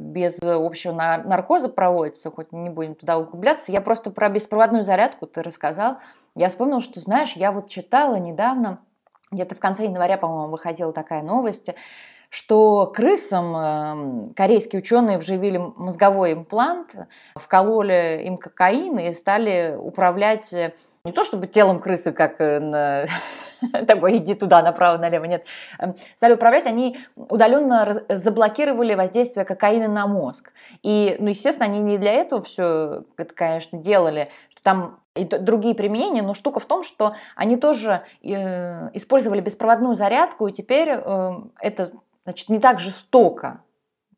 без 0.00 0.38
общего 0.42 0.92
наркоза 0.92 1.68
проводятся, 1.68 2.30
хоть 2.30 2.52
не 2.52 2.70
будем 2.70 2.94
туда 2.94 3.18
углубляться. 3.18 3.70
Я 3.70 3.80
просто 3.80 4.10
про 4.10 4.28
беспроводную 4.28 4.82
зарядку 4.82 5.26
ты 5.26 5.42
рассказал. 5.42 5.98
Я 6.34 6.48
вспомнила, 6.48 6.80
что, 6.80 7.00
знаешь, 7.00 7.32
я 7.32 7.52
вот 7.52 7.68
читала 7.68 8.16
недавно, 8.16 8.80
где-то 9.30 9.54
в 9.54 9.60
конце 9.60 9.84
января, 9.84 10.16
по-моему, 10.16 10.48
выходила 10.48 10.92
такая 10.92 11.22
новость, 11.22 11.70
что 12.30 12.86
крысам 12.86 13.56
эм, 13.56 14.34
корейские 14.34 14.80
ученые 14.80 15.18
вживили 15.18 15.58
мозговой 15.76 16.32
имплант, 16.32 16.94
вкололи 17.34 18.22
им 18.24 18.38
кокаин 18.38 18.98
и 19.00 19.12
стали 19.12 19.76
управлять 19.76 20.52
э, 20.52 20.72
не 21.04 21.10
то 21.12 21.24
чтобы 21.24 21.48
телом 21.48 21.80
крысы, 21.80 22.12
как 22.12 22.40
э, 22.40 22.60
на 22.60 23.06
такой 23.86 24.18
иди 24.18 24.34
туда, 24.34 24.62
направо-налево, 24.62 25.24
нет. 25.24 25.44
Эм, 25.80 25.96
стали 26.16 26.34
управлять, 26.34 26.66
они 26.66 26.98
удаленно 27.16 28.04
заблокировали 28.08 28.94
воздействие 28.94 29.44
кокаина 29.44 29.88
на 29.88 30.06
мозг. 30.06 30.52
И, 30.84 31.16
ну, 31.18 31.30
естественно, 31.30 31.68
они 31.68 31.80
не 31.80 31.98
для 31.98 32.12
этого 32.12 32.42
все 32.42 33.02
это, 33.16 33.34
конечно, 33.34 33.76
делали, 33.76 34.30
там 34.62 35.00
и 35.16 35.24
другие 35.24 35.74
применения, 35.74 36.22
но 36.22 36.34
штука 36.34 36.60
в 36.60 36.66
том, 36.66 36.84
что 36.84 37.14
они 37.34 37.56
тоже 37.56 38.02
э, 38.22 38.90
использовали 38.94 39.40
беспроводную 39.40 39.94
зарядку, 39.94 40.46
и 40.46 40.52
теперь 40.52 40.90
э, 40.90 41.32
это 41.60 41.92
значит, 42.30 42.48
не 42.48 42.60
так 42.60 42.78
жестоко 42.78 43.64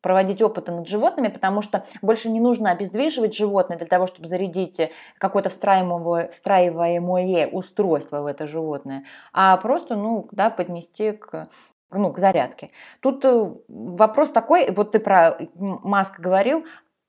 проводить 0.03 0.43
опыты 0.43 0.73
над 0.73 0.87
животными, 0.87 1.29
потому 1.29 1.63
что 1.63 1.85
больше 2.03 2.29
не 2.29 2.41
нужно 2.41 2.71
обездвиживать 2.71 3.35
животное 3.35 3.79
для 3.79 3.87
того, 3.87 4.07
чтобы 4.07 4.29
зарядить 4.29 4.81
какое-то 5.17 5.49
встраиваемое, 5.49 6.29
встраиваемое 6.29 7.47
устройство 7.47 8.21
в 8.21 8.27
это 8.27 8.47
животное, 8.47 9.05
а 9.33 9.57
просто 9.57 9.97
ну, 9.97 10.29
да, 10.33 10.51
поднести 10.51 11.13
к 11.13 11.49
ну, 11.95 12.11
к 12.11 12.19
зарядке. 12.19 12.71
Тут 13.01 13.25
э, 13.25 13.55
вопрос 13.69 14.31
такой, 14.31 14.71
вот 14.71 14.93
ты 14.93 14.99
про 14.99 15.37
Маск 15.55 16.21
говорил, 16.21 16.65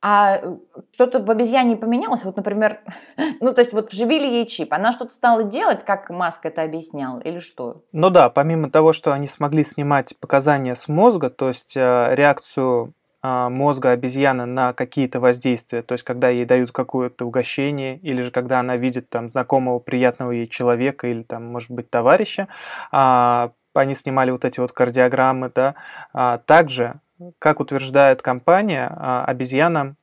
а 0.05 0.35
э, 0.35 0.57
что-то 0.91 1.19
в 1.19 1.31
обезьяне 1.31 1.77
поменялось? 1.77 2.25
Вот, 2.25 2.35
например, 2.35 2.81
ну, 3.39 3.53
то 3.53 3.61
есть 3.61 3.71
вот 3.71 3.89
вживили 3.89 4.27
ей 4.27 4.45
чип, 4.45 4.73
она 4.73 4.91
что-то 4.91 5.13
стала 5.13 5.43
делать, 5.43 5.85
как 5.85 6.09
Маск 6.09 6.45
это 6.45 6.61
объяснял, 6.61 7.19
или 7.21 7.39
что? 7.39 7.83
Ну 7.93 8.09
да, 8.09 8.29
помимо 8.29 8.69
того, 8.69 8.91
что 8.91 9.13
они 9.13 9.27
смогли 9.27 9.63
снимать 9.63 10.13
показания 10.19 10.75
с 10.75 10.89
мозга, 10.89 11.29
то 11.29 11.47
есть 11.47 11.77
э, 11.77 12.07
реакцию 12.15 12.93
э, 13.23 13.47
мозга 13.47 13.91
обезьяны 13.91 14.45
на 14.45 14.73
какие-то 14.73 15.21
воздействия, 15.21 15.81
то 15.81 15.93
есть 15.93 16.03
когда 16.03 16.27
ей 16.27 16.43
дают 16.43 16.73
какое-то 16.73 17.25
угощение, 17.25 17.97
или 17.99 18.23
же 18.23 18.31
когда 18.31 18.59
она 18.59 18.75
видит 18.75 19.09
там 19.09 19.29
знакомого, 19.29 19.79
приятного 19.79 20.31
ей 20.31 20.49
человека, 20.49 21.07
или 21.07 21.23
там, 21.23 21.45
может 21.45 21.71
быть, 21.71 21.89
товарища, 21.89 22.49
э, 22.91 23.49
они 23.73 23.95
снимали 23.95 24.31
вот 24.31 24.43
эти 24.43 24.59
вот 24.59 24.73
кардиограммы, 24.73 25.49
да. 25.53 25.75
А 26.13 26.39
также 26.39 26.99
как 27.39 27.59
утверждает 27.59 28.21
компания, 28.21 28.91
а, 28.95 29.25
обезьяна 29.25 29.95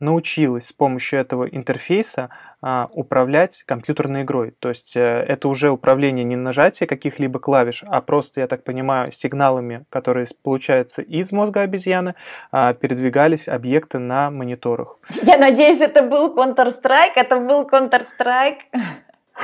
научилась 0.00 0.66
с 0.66 0.72
помощью 0.72 1.18
этого 1.18 1.44
интерфейса 1.44 2.28
а, 2.60 2.86
управлять 2.92 3.62
компьютерной 3.64 4.22
игрой. 4.22 4.50
То 4.58 4.68
есть 4.68 4.96
э, 4.96 5.00
это 5.00 5.48
уже 5.48 5.70
управление 5.70 6.24
не 6.24 6.36
нажатие 6.36 6.86
каких-либо 6.86 7.38
клавиш, 7.38 7.82
а 7.86 8.00
просто, 8.02 8.40
я 8.40 8.46
так 8.46 8.62
понимаю, 8.62 9.12
сигналами, 9.12 9.86
которые 9.88 10.26
получаются 10.42 11.00
из 11.00 11.32
мозга 11.32 11.62
обезьяны, 11.62 12.14
а, 12.52 12.74
передвигались 12.74 13.48
объекты 13.48 13.98
на 13.98 14.30
мониторах. 14.30 14.98
Я 15.22 15.38
надеюсь, 15.38 15.80
это 15.80 16.02
был 16.02 16.34
Counter-Strike, 16.34 17.12
это 17.16 17.40
был 17.40 17.62
Counter-Strike. 17.66 18.58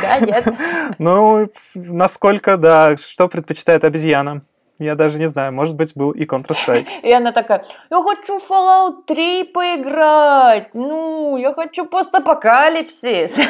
Да, 0.01 0.21
нет? 0.21 0.47
Ну, 0.99 1.51
насколько, 1.75 2.57
да, 2.57 2.97
что 2.97 3.29
предпочитает 3.29 3.85
обезьяна? 3.85 4.41
Я 4.83 4.95
даже 4.95 5.19
не 5.19 5.29
знаю, 5.29 5.53
может 5.53 5.77
быть, 5.77 5.93
был 5.95 6.11
и 6.11 6.25
Counter-Strike. 6.25 6.87
И 7.03 7.13
она 7.13 7.33
такая, 7.33 7.65
я 7.91 8.03
хочу 8.03 8.39
Fallout 8.39 9.05
3 9.07 9.45
поиграть, 9.45 10.75
ну, 10.75 11.37
я 11.37 11.53
хочу 11.53 11.87
постапокалипсис. 11.87 13.37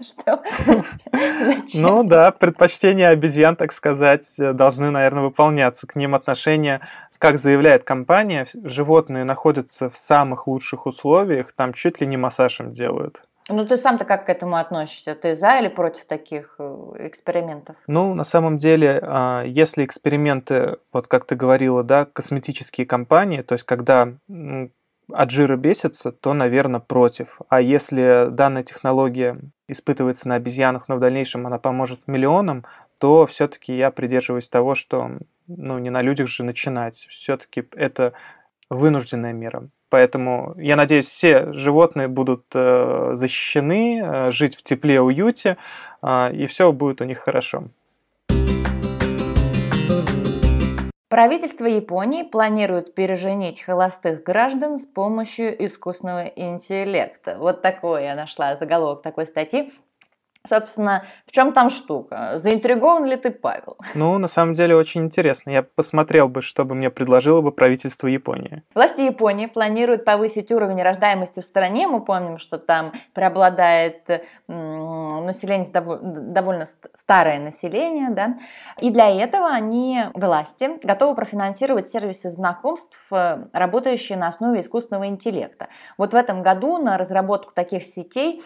Что? 0.00 0.42
Ну 1.74 2.04
да, 2.04 2.30
предпочтения 2.30 3.08
обезьян, 3.08 3.56
так 3.56 3.72
сказать, 3.72 4.26
должны, 4.38 4.90
наверное, 4.90 5.24
выполняться. 5.24 5.86
К 5.86 5.96
ним 5.96 6.14
отношения 6.14 6.80
как 7.18 7.38
заявляет 7.38 7.84
компания, 7.84 8.46
животные 8.64 9.24
находятся 9.24 9.88
в 9.88 9.96
самых 9.96 10.46
лучших 10.46 10.84
условиях, 10.84 11.52
там 11.52 11.72
чуть 11.72 12.00
ли 12.00 12.06
не 12.06 12.18
массаж 12.18 12.60
им 12.60 12.72
делают. 12.72 13.22
Ну, 13.48 13.66
ты 13.66 13.76
сам-то 13.76 14.04
как 14.04 14.26
к 14.26 14.28
этому 14.30 14.56
относишься? 14.56 15.14
Ты 15.14 15.36
за 15.36 15.58
или 15.58 15.68
против 15.68 16.06
таких 16.06 16.54
э, 16.58 16.92
экспериментов? 17.00 17.76
Ну, 17.86 18.14
на 18.14 18.24
самом 18.24 18.56
деле, 18.56 18.98
а, 19.02 19.42
если 19.44 19.84
эксперименты, 19.84 20.78
вот 20.92 21.08
как 21.08 21.26
ты 21.26 21.34
говорила, 21.34 21.82
да, 21.82 22.06
косметические 22.06 22.86
компании, 22.86 23.42
то 23.42 23.52
есть 23.52 23.64
когда 23.64 24.14
от 25.12 25.30
жира 25.30 25.56
бесится, 25.56 26.12
то, 26.12 26.32
наверное, 26.32 26.80
против. 26.80 27.40
А 27.50 27.60
если 27.60 28.28
данная 28.30 28.62
технология 28.62 29.38
испытывается 29.68 30.28
на 30.28 30.36
обезьянах, 30.36 30.88
но 30.88 30.96
в 30.96 31.00
дальнейшем 31.00 31.46
она 31.46 31.58
поможет 31.58 32.06
миллионам, 32.06 32.64
то 32.98 33.26
все-таки 33.26 33.76
я 33.76 33.90
придерживаюсь 33.90 34.48
того, 34.48 34.74
что 34.74 35.10
ну, 35.46 35.78
не 35.78 35.90
на 35.90 36.00
людях 36.00 36.28
же 36.28 36.42
начинать. 36.42 37.06
Все-таки 37.10 37.68
это 37.72 38.14
вынужденная 38.74 39.32
мера. 39.32 39.68
Поэтому 39.90 40.54
я 40.58 40.76
надеюсь, 40.76 41.06
все 41.06 41.52
животные 41.52 42.08
будут 42.08 42.44
э, 42.54 43.10
защищены, 43.14 44.02
э, 44.02 44.30
жить 44.32 44.56
в 44.56 44.62
тепле, 44.62 45.00
уюте, 45.00 45.56
э, 46.02 46.32
и 46.32 46.46
все 46.46 46.72
будет 46.72 47.00
у 47.00 47.04
них 47.04 47.18
хорошо. 47.18 47.64
Правительство 51.08 51.66
Японии 51.66 52.24
планирует 52.24 52.92
переженить 52.96 53.60
холостых 53.60 54.24
граждан 54.24 54.80
с 54.80 54.84
помощью 54.84 55.64
искусственного 55.64 56.24
интеллекта. 56.26 57.36
Вот 57.38 57.62
такой 57.62 58.02
я 58.02 58.16
нашла 58.16 58.56
заголовок 58.56 59.02
такой 59.02 59.26
статьи. 59.26 59.72
Собственно, 60.46 61.04
в 61.26 61.32
чем 61.32 61.52
там 61.54 61.70
штука? 61.70 62.32
Заинтригован 62.36 63.06
ли 63.06 63.16
ты, 63.16 63.30
Павел? 63.30 63.76
Ну, 63.94 64.18
на 64.18 64.28
самом 64.28 64.54
деле, 64.54 64.76
очень 64.76 65.04
интересно. 65.04 65.50
Я 65.50 65.62
посмотрел 65.62 66.28
бы, 66.28 66.42
что 66.42 66.64
бы 66.64 66.74
мне 66.74 66.90
предложило 66.90 67.40
бы 67.40 67.52
правительство 67.52 68.06
Японии. 68.06 68.62
Власти 68.74 69.00
Японии 69.00 69.46
планируют 69.46 70.04
повысить 70.04 70.52
уровень 70.52 70.82
рождаемости 70.82 71.40
в 71.40 71.44
стране. 71.44 71.88
Мы 71.88 72.04
помним, 72.04 72.38
что 72.38 72.58
там 72.58 72.92
преобладает 73.14 74.26
население, 74.46 75.66
довольно 75.72 76.66
старое 76.92 77.38
население, 77.38 78.10
да. 78.10 78.34
И 78.80 78.90
для 78.90 79.08
этого 79.08 79.48
они, 79.48 80.04
власти, 80.12 80.78
готовы 80.82 81.14
профинансировать 81.14 81.88
сервисы 81.88 82.30
знакомств, 82.30 82.98
э, 83.10 83.46
работающие 83.52 84.18
на 84.18 84.28
основе 84.28 84.60
искусственного 84.60 85.06
интеллекта. 85.06 85.68
Вот 85.96 86.12
в 86.12 86.16
этом 86.16 86.42
году 86.42 86.78
на 86.78 86.98
разработку 86.98 87.52
таких 87.54 87.84
сетей 87.84 88.42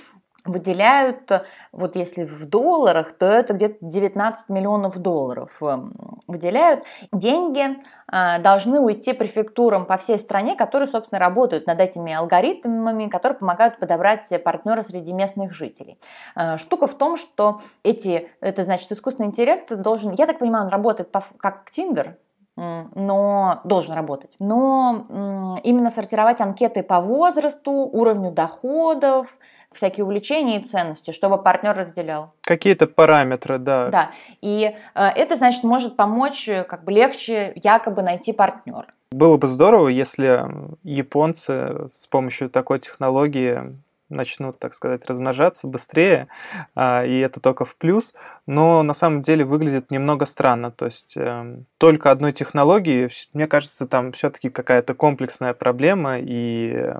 выделяют, 0.48 1.30
вот 1.72 1.96
если 1.96 2.24
в 2.24 2.46
долларах, 2.46 3.12
то 3.12 3.26
это 3.26 3.52
где-то 3.52 3.76
19 3.80 4.48
миллионов 4.48 4.98
долларов 4.98 5.62
эм, 5.62 6.20
выделяют. 6.26 6.82
Деньги 7.12 7.78
а, 8.06 8.38
должны 8.38 8.80
уйти 8.80 9.12
префектурам 9.12 9.86
по 9.86 9.96
всей 9.96 10.18
стране, 10.18 10.56
которые, 10.56 10.88
собственно, 10.88 11.18
работают 11.18 11.66
над 11.66 11.80
этими 11.80 12.12
алгоритмами, 12.12 13.08
которые 13.08 13.38
помогают 13.38 13.78
подобрать 13.78 14.28
партнера 14.42 14.82
среди 14.82 15.12
местных 15.12 15.52
жителей. 15.52 15.98
А, 16.34 16.58
штука 16.58 16.86
в 16.86 16.94
том, 16.94 17.16
что 17.16 17.60
эти, 17.82 18.30
это 18.40 18.64
значит, 18.64 18.90
искусственный 18.90 19.28
интеллект 19.28 19.74
должен, 19.74 20.12
я 20.12 20.26
так 20.26 20.38
понимаю, 20.38 20.64
он 20.64 20.70
работает 20.70 21.14
как 21.38 21.70
Тиндер, 21.70 22.16
но 22.56 23.60
должен 23.64 23.94
работать. 23.94 24.34
Но 24.40 25.60
именно 25.62 25.90
сортировать 25.90 26.40
анкеты 26.40 26.82
по 26.82 27.00
возрасту, 27.00 27.70
уровню 27.70 28.32
доходов, 28.32 29.38
всякие 29.72 30.04
увлечения 30.04 30.60
и 30.60 30.64
ценности, 30.64 31.10
чтобы 31.10 31.42
партнер 31.42 31.76
разделял. 31.76 32.32
Какие-то 32.42 32.86
параметры, 32.86 33.58
да. 33.58 33.88
Да. 33.88 34.10
И 34.40 34.74
э, 34.94 35.04
это, 35.04 35.36
значит, 35.36 35.64
может 35.64 35.96
помочь 35.96 36.48
э, 36.48 36.64
как 36.64 36.84
бы 36.84 36.92
легче 36.92 37.52
якобы 37.56 38.02
найти 38.02 38.32
партнера. 38.32 38.86
Было 39.10 39.36
бы 39.36 39.48
здорово, 39.48 39.88
если 39.88 40.44
японцы 40.82 41.88
с 41.96 42.06
помощью 42.06 42.50
такой 42.50 42.78
технологии 42.78 43.74
начнут, 44.08 44.58
так 44.58 44.74
сказать, 44.74 45.04
размножаться 45.06 45.66
быстрее, 45.66 46.28
а, 46.74 47.04
и 47.04 47.18
это 47.18 47.40
только 47.40 47.64
в 47.64 47.76
плюс, 47.76 48.14
но 48.46 48.82
на 48.82 48.94
самом 48.94 49.20
деле 49.20 49.44
выглядит 49.44 49.90
немного 49.90 50.26
странно. 50.26 50.70
То 50.70 50.86
есть 50.86 51.16
эм, 51.16 51.66
только 51.78 52.10
одной 52.10 52.32
технологии, 52.32 53.10
мне 53.32 53.46
кажется, 53.46 53.86
там 53.86 54.12
все-таки 54.12 54.48
какая-то 54.48 54.94
комплексная 54.94 55.52
проблема, 55.52 56.18
и 56.18 56.94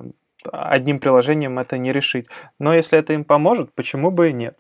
одним 0.53 0.99
приложением 0.99 1.59
это 1.59 1.79
не 1.79 1.93
решить. 1.93 2.27
Но 2.59 2.75
если 2.75 2.99
это 2.99 3.13
им 3.13 3.25
поможет, 3.25 3.73
почему 3.73 4.11
бы 4.11 4.31
и 4.31 4.33
нет? 4.33 4.59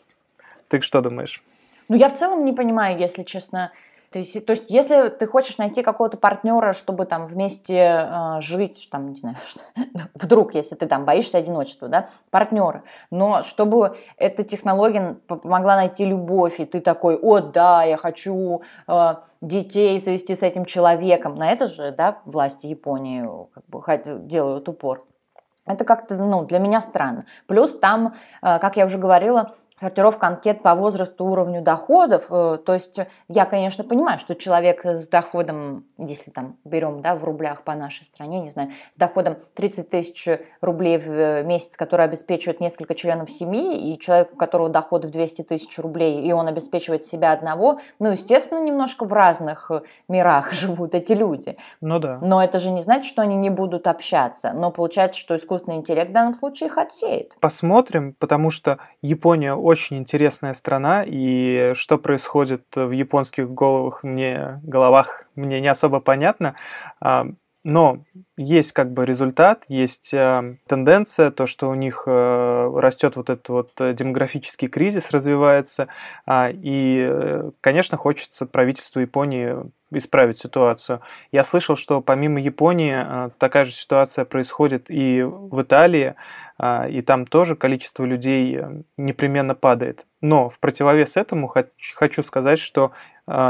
Ты 0.68 0.80
что 0.80 1.00
думаешь? 1.00 1.42
Ну, 1.88 1.96
я 1.96 2.08
в 2.08 2.14
целом 2.14 2.44
не 2.44 2.52
понимаю, 2.52 2.98
если 2.98 3.22
честно, 3.22 3.72
то 4.10 4.18
есть, 4.18 4.46
то 4.46 4.52
есть, 4.52 4.70
если 4.70 5.08
ты 5.08 5.26
хочешь 5.26 5.58
найти 5.58 5.82
какого-то 5.82 6.16
партнера, 6.16 6.72
чтобы 6.72 7.04
там 7.04 7.26
вместе 7.26 8.06
э, 8.10 8.40
жить, 8.40 8.88
там, 8.90 9.10
не 9.10 9.16
знаю, 9.16 9.36
вдруг, 10.14 10.54
если 10.54 10.76
ты 10.76 10.86
там 10.86 11.04
боишься 11.04 11.36
одиночества, 11.36 11.88
да, 11.88 12.08
партнера, 12.30 12.84
но 13.10 13.42
чтобы 13.42 13.98
эта 14.16 14.44
технология 14.44 15.16
помогла 15.26 15.76
найти 15.76 16.06
любовь, 16.06 16.58
и 16.58 16.64
ты 16.64 16.80
такой, 16.80 17.16
о, 17.16 17.40
да, 17.40 17.84
я 17.84 17.98
хочу 17.98 18.62
э, 18.86 19.14
детей 19.42 19.98
завести 19.98 20.34
с 20.34 20.42
этим 20.42 20.64
человеком, 20.64 21.34
на 21.34 21.52
это 21.52 21.68
же, 21.68 21.92
да, 21.92 22.18
власти 22.24 22.66
Японии 22.66 23.28
как 23.52 23.64
бы 23.66 23.82
делают 24.26 24.68
упор. 24.70 25.04
Это 25.68 25.84
как-то, 25.84 26.16
ну, 26.16 26.44
для 26.44 26.58
меня 26.58 26.80
странно. 26.80 27.24
Плюс 27.46 27.78
там, 27.78 28.14
э, 28.42 28.58
как 28.58 28.76
я 28.76 28.86
уже 28.86 28.98
говорила, 28.98 29.52
сортировка 29.80 30.26
анкет 30.26 30.62
по 30.62 30.74
возрасту, 30.74 31.24
уровню 31.24 31.62
доходов. 31.62 32.26
Э, 32.30 32.58
то 32.64 32.74
есть 32.74 32.98
я, 33.28 33.44
конечно, 33.44 33.84
понимаю, 33.84 34.18
что 34.18 34.34
человек 34.34 34.84
с 34.84 35.08
доходом, 35.08 35.84
если 35.98 36.30
там 36.30 36.56
берем 36.64 37.02
да, 37.02 37.16
в 37.16 37.24
рублях 37.24 37.62
по 37.62 37.74
нашей 37.74 38.04
стране, 38.04 38.40
не 38.40 38.50
знаю, 38.50 38.70
с 38.94 38.98
доходом 38.98 39.36
30 39.54 39.88
тысяч 39.88 40.28
рублей 40.60 40.98
в 40.98 41.42
месяц, 41.44 41.76
который 41.76 42.04
обеспечивает 42.04 42.60
несколько 42.60 42.94
членов 42.94 43.30
семьи, 43.30 43.92
и 43.92 43.98
человек, 43.98 44.30
у 44.32 44.36
которого 44.36 44.68
доход 44.68 45.04
в 45.04 45.10
200 45.10 45.42
тысяч 45.42 45.78
рублей, 45.78 46.22
и 46.22 46.32
он 46.32 46.48
обеспечивает 46.48 47.04
себя 47.04 47.32
одного, 47.32 47.80
ну, 47.98 48.10
естественно, 48.10 48.60
немножко 48.60 49.04
в 49.04 49.12
разных 49.12 49.70
мирах 50.08 50.52
живут 50.52 50.94
эти 50.94 51.12
люди. 51.12 51.56
Ну 51.80 51.98
да. 51.98 52.18
Но 52.22 52.42
это 52.42 52.58
же 52.58 52.70
не 52.70 52.82
значит, 52.82 53.06
что 53.06 53.22
они 53.22 53.36
не 53.36 53.50
будут 53.50 53.86
общаться. 53.86 54.52
Но 54.52 54.70
получается, 54.70 55.18
что 55.18 55.36
искусственный 55.36 55.76
интеллект 55.76 56.10
в 56.10 56.14
данном 56.14 56.34
случае 56.34 56.68
их 56.68 56.78
отсеет. 56.78 57.36
Посмотрим, 57.40 58.14
потому 58.18 58.50
что 58.50 58.78
Япония 59.02 59.54
очень 59.68 59.98
интересная 59.98 60.54
страна, 60.54 61.04
и 61.06 61.72
что 61.74 61.98
происходит 61.98 62.64
в 62.74 62.90
японских 62.90 63.50
головах 63.50 64.02
мне, 64.02 64.60
головах 64.64 65.24
мне 65.36 65.60
не 65.60 65.68
особо 65.68 66.00
понятно. 66.00 66.56
А, 67.68 67.70
но 67.70 68.04
есть 68.36 68.72
как 68.72 68.92
бы 68.92 69.04
результат, 69.04 69.64
есть 69.68 70.14
э, 70.14 70.56
тенденция, 70.66 71.30
то, 71.30 71.46
что 71.46 71.68
у 71.68 71.74
них 71.74 72.04
э, 72.06 72.70
растет 72.76 73.16
вот 73.16 73.30
этот 73.30 73.48
вот 73.48 73.72
демографический 73.78 74.68
кризис, 74.68 75.10
развивается, 75.10 75.88
э, 76.26 76.52
и, 76.52 77.06
э, 77.10 77.50
конечно, 77.60 77.96
хочется 77.98 78.46
правительству 78.46 79.00
Японии 79.00 79.70
исправить 79.90 80.38
ситуацию. 80.38 81.00
Я 81.32 81.44
слышал, 81.44 81.76
что 81.76 82.00
помимо 82.00 82.40
Японии 82.40 82.94
э, 82.96 83.30
такая 83.38 83.64
же 83.64 83.72
ситуация 83.72 84.24
происходит 84.24 84.86
и 84.88 85.22
в 85.22 85.62
Италии, 85.62 86.14
э, 86.58 86.90
и 86.90 87.02
там 87.02 87.26
тоже 87.26 87.56
количество 87.56 88.04
людей 88.04 88.56
э, 88.56 88.82
непременно 88.96 89.54
падает. 89.54 90.06
Но 90.20 90.50
в 90.50 90.58
противовес 90.58 91.16
этому 91.16 91.52
хочу 91.94 92.22
сказать, 92.22 92.58
что 92.58 92.90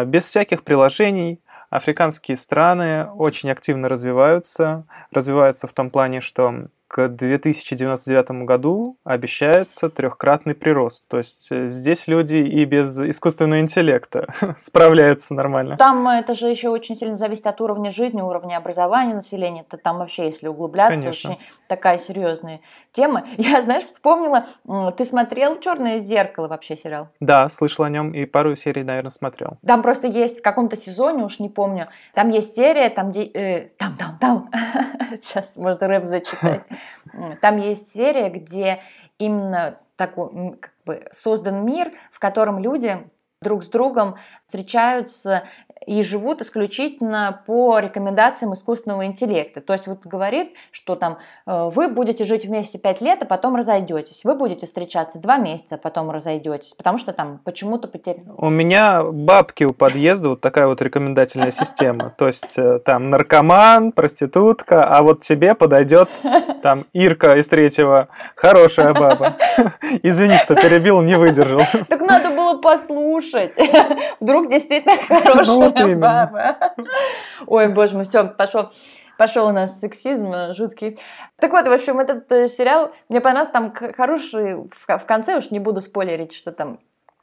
без 0.06 0.24
всяких 0.24 0.64
приложений, 0.64 1.40
Африканские 1.70 2.36
страны 2.36 3.06
очень 3.10 3.50
активно 3.50 3.88
развиваются, 3.88 4.86
развиваются 5.10 5.66
в 5.66 5.72
том 5.74 5.90
плане, 5.90 6.20
что 6.20 6.68
к 6.88 7.08
2099 7.08 8.46
году 8.46 8.96
обещается 9.04 9.90
трехкратный 9.90 10.54
прирост. 10.54 11.06
То 11.06 11.18
есть 11.18 11.48
э, 11.52 11.68
здесь 11.68 12.08
люди 12.08 12.36
и 12.36 12.64
без 12.64 12.98
искусственного 12.98 13.60
интеллекта 13.60 14.26
справляются 14.58 15.34
нормально. 15.34 15.76
Там 15.76 16.08
это 16.08 16.32
же 16.32 16.48
еще 16.48 16.70
очень 16.70 16.96
сильно 16.96 17.16
зависит 17.16 17.46
от 17.46 17.60
уровня 17.60 17.90
жизни, 17.90 18.22
уровня 18.22 18.56
образования 18.56 19.14
населения. 19.14 19.64
Это 19.68 19.76
там 19.76 19.98
вообще, 19.98 20.26
если 20.26 20.48
углубляться, 20.48 21.02
Конечно. 21.02 21.32
очень 21.32 21.42
такая 21.68 21.98
серьезная 21.98 22.60
тема. 22.92 23.24
Я, 23.36 23.62
знаешь, 23.62 23.84
вспомнила, 23.84 24.46
ты 24.92 25.04
смотрел 25.04 25.60
«Черное 25.60 25.98
зеркало» 25.98 26.48
вообще 26.48 26.74
сериал? 26.74 27.08
Да, 27.20 27.50
слышал 27.50 27.84
о 27.84 27.90
нем 27.90 28.12
и 28.12 28.24
пару 28.24 28.56
серий, 28.56 28.82
наверное, 28.82 29.10
смотрел. 29.10 29.58
Там 29.66 29.82
просто 29.82 30.06
есть 30.06 30.38
в 30.38 30.42
каком-то 30.42 30.76
сезоне, 30.76 31.24
уж 31.24 31.38
не 31.38 31.50
помню, 31.50 31.88
там 32.14 32.30
есть 32.30 32.54
серия, 32.54 32.88
там, 32.88 33.10
э, 33.10 33.68
там, 33.76 33.94
там, 33.98 34.18
там, 34.18 34.50
сейчас 35.20 35.54
можно 35.56 35.86
рэп 35.86 36.06
зачитать. 36.06 36.62
Там 37.40 37.58
есть 37.58 37.92
серия, 37.92 38.28
где 38.28 38.80
именно 39.18 39.78
такой 39.96 40.56
как 40.58 40.72
бы 40.84 41.08
создан 41.12 41.64
мир, 41.64 41.92
в 42.12 42.18
котором 42.18 42.60
люди 42.60 42.98
друг 43.40 43.62
с 43.62 43.68
другом 43.68 44.16
встречаются 44.46 45.44
и 45.86 46.02
живут 46.02 46.42
исключительно 46.42 47.42
по 47.46 47.78
рекомендациям 47.78 48.52
искусственного 48.52 49.06
интеллекта. 49.06 49.60
То 49.60 49.72
есть 49.72 49.86
вот 49.86 50.04
говорит, 50.04 50.54
что 50.70 50.96
там 50.96 51.18
э, 51.46 51.70
вы 51.72 51.88
будете 51.88 52.24
жить 52.24 52.44
вместе 52.44 52.78
5 52.78 53.00
лет, 53.00 53.22
а 53.22 53.26
потом 53.26 53.56
разойдетесь. 53.56 54.22
Вы 54.24 54.34
будете 54.34 54.66
встречаться 54.66 55.18
2 55.18 55.38
месяца, 55.38 55.76
а 55.76 55.78
потом 55.78 56.10
разойдетесь, 56.10 56.74
потому 56.74 56.98
что 56.98 57.12
там 57.12 57.40
почему-то 57.44 57.88
потеряли. 57.88 58.24
У 58.36 58.50
меня 58.50 59.02
бабки 59.02 59.64
у 59.64 59.72
подъезда, 59.72 60.30
вот 60.30 60.40
такая 60.40 60.66
вот 60.66 60.82
рекомендательная 60.82 61.52
система. 61.52 62.12
То 62.18 62.26
есть 62.26 62.58
э, 62.58 62.80
там 62.80 63.08
наркоман, 63.08 63.92
проститутка, 63.92 64.84
а 64.84 65.02
вот 65.02 65.22
тебе 65.22 65.54
подойдет 65.54 66.10
там 66.62 66.86
Ирка 66.92 67.36
из 67.36 67.48
третьего, 67.48 68.08
хорошая 68.34 68.92
баба. 68.92 69.36
Извини, 70.02 70.36
что 70.38 70.54
перебил, 70.54 71.00
не 71.00 71.16
выдержал. 71.16 71.62
Так 71.88 72.00
надо 72.00 72.30
было 72.30 72.60
послушать. 72.60 73.27
Вдруг 74.20 74.48
действительно 74.48 74.96
хорошая 74.96 75.46
ну, 75.46 75.60
вот 75.60 76.00
баба. 76.00 76.56
Ой, 77.46 77.68
боже 77.68 77.96
мой, 77.96 78.04
все, 78.04 78.24
пошел 78.24 78.70
пошел 79.18 79.48
у 79.48 79.52
нас 79.52 79.80
сексизм 79.80 80.32
э, 80.32 80.54
жуткий. 80.54 80.98
Так 81.36 81.50
вот, 81.50 81.66
в 81.66 81.72
общем, 81.72 81.98
этот 81.98 82.30
э, 82.30 82.46
сериал, 82.46 82.92
мне 83.08 83.20
понравился, 83.20 83.52
там 83.52 83.74
хороший, 83.74 84.68
в 84.70 85.06
конце 85.06 85.36
уж 85.36 85.50
не 85.50 85.58
буду 85.58 85.80
спойлерить, 85.80 86.32
что 86.32 86.52
там 86.52 86.78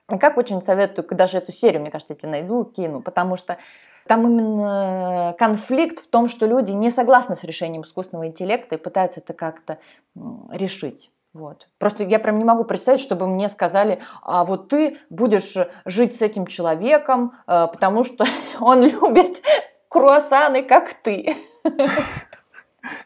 как 0.08 0.38
очень 0.38 0.62
советую, 0.62 1.08
даже 1.12 1.40
эту 1.40 1.52
серию, 1.52 1.82
мне 1.82 1.90
кажется, 1.90 2.14
я 2.14 2.20
тебе 2.20 2.32
найду, 2.32 2.64
кину, 2.66 3.02
потому 3.02 3.38
что 3.38 3.58
там 4.08 4.28
именно 4.28 5.36
конфликт 5.40 6.00
в 6.00 6.08
том, 6.08 6.28
что 6.28 6.46
люди 6.46 6.72
не 6.72 6.92
согласны 6.92 7.36
с 7.36 7.44
решением 7.44 7.82
искусственного 7.82 8.28
интеллекта 8.28 8.76
и 8.76 8.78
пытаются 8.78 9.20
это 9.20 9.34
как-то 9.34 9.80
решить. 10.52 11.10
Вот. 11.36 11.68
Просто 11.80 12.06
я 12.06 12.20
прям 12.20 12.38
не 12.40 12.46
могу 12.46 12.64
представить, 12.64 13.02
чтобы 13.02 13.28
мне 13.28 13.50
сказали, 13.50 14.00
а 14.24 14.46
вот 14.46 14.70
ты 14.70 15.00
будешь 15.10 15.54
жить 15.84 16.18
с 16.18 16.22
этим 16.22 16.48
человеком, 16.48 17.34
э, 17.46 17.68
потому 17.68 18.06
что 18.06 18.24
он 18.62 18.84
любит 18.84 19.44
круассаны, 19.90 20.64
как 20.64 20.94
ты. 20.94 21.36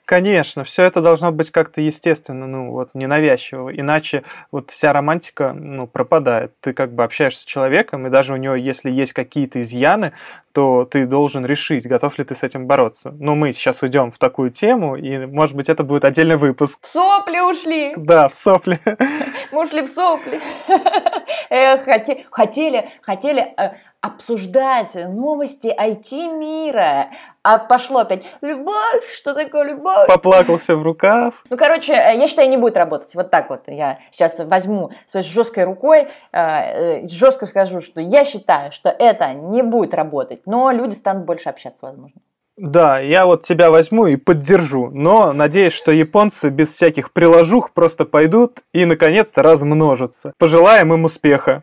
Конечно, 0.06 0.64
все 0.64 0.84
это 0.84 1.02
должно 1.02 1.32
быть 1.32 1.50
как-то 1.50 1.82
естественно, 1.82 2.46
ну 2.46 2.72
вот 2.72 2.92
ненавязчиво, 2.94 3.70
иначе 3.76 4.24
вот 4.52 4.70
вся 4.70 4.94
романтика 4.94 5.54
ну, 5.54 5.88
пропадает. 5.88 6.54
Ты 6.60 6.74
как 6.74 6.94
бы 6.94 7.04
общаешься 7.04 7.42
с 7.42 7.46
человеком, 7.46 8.06
и 8.06 8.10
даже 8.12 8.34
у 8.34 8.38
него, 8.38 8.54
если 8.54 8.92
есть 8.92 9.14
какие-то 9.14 9.62
изъяны, 9.62 10.14
то 10.60 10.84
ты 10.84 11.06
должен 11.06 11.46
решить, 11.46 11.88
готов 11.88 12.18
ли 12.18 12.26
ты 12.26 12.36
с 12.36 12.44
этим 12.44 12.68
бороться. 12.68 13.16
Но 13.18 13.34
мы 13.34 13.54
сейчас 13.54 13.82
уйдем 13.82 14.12
в 14.12 14.18
такую 14.18 14.52
тему, 14.52 14.98
и, 14.98 15.26
может 15.26 15.56
быть, 15.56 15.70
это 15.70 15.84
будет 15.86 16.04
отдельный 16.04 16.36
выпуск. 16.36 16.80
В 16.82 16.88
сопли 16.88 17.40
ушли! 17.40 17.94
Да, 17.96 18.28
в 18.28 18.36
сопли. 18.36 18.82
Мы 19.54 19.62
ушли 19.62 19.84
в 19.84 19.88
сопли. 19.88 20.42
Эх, 21.50 21.86
хотели, 22.30 22.90
хотели 23.02 23.54
э, 23.58 23.72
обсуждать 24.02 24.96
новости 24.96 25.74
IT-мира. 25.78 27.10
А 27.42 27.58
пошло 27.58 28.02
опять 28.02 28.24
«Любовь! 28.42 29.04
Что 29.16 29.34
такое 29.34 29.64
любовь?» 29.64 30.08
Поплакался 30.08 30.76
в 30.76 30.84
рукав. 30.84 31.34
Ну, 31.50 31.58
короче, 31.58 31.94
э, 31.94 32.18
я 32.18 32.28
считаю, 32.28 32.50
не 32.50 32.58
будет 32.58 32.78
работать. 32.78 33.16
Вот 33.16 33.32
так 33.32 33.50
вот 33.50 33.64
я 33.68 34.00
сейчас 34.12 34.40
возьму 34.40 34.92
своей 35.06 35.26
жесткой 35.26 35.64
рукой, 35.64 36.08
э, 36.32 37.08
жестко 37.08 37.46
скажу, 37.46 37.82
что 37.82 38.02
я 38.02 38.26
считаю, 38.26 38.72
что 38.72 38.90
это 38.90 39.34
не 39.34 39.64
будет 39.64 39.94
работать, 39.94 40.42
но 40.50 40.72
люди 40.72 40.96
станут 40.96 41.26
больше 41.26 41.48
общаться, 41.50 41.86
возможно. 41.86 42.20
Да, 42.58 43.00
я 43.00 43.28
вот 43.28 43.44
тебя 43.44 43.70
возьму 43.70 44.08
и 44.08 44.16
поддержу, 44.16 44.90
но 44.92 45.32
надеюсь, 45.32 45.74
что 45.74 45.92
японцы 45.92 46.50
без 46.50 46.74
всяких 46.74 47.14
приложух 47.14 47.72
просто 47.72 48.04
пойдут 48.04 48.64
и 48.74 48.86
наконец-то 48.86 49.44
размножатся. 49.44 50.34
Пожелаем 50.40 50.92
им 50.92 51.04
успеха. 51.04 51.62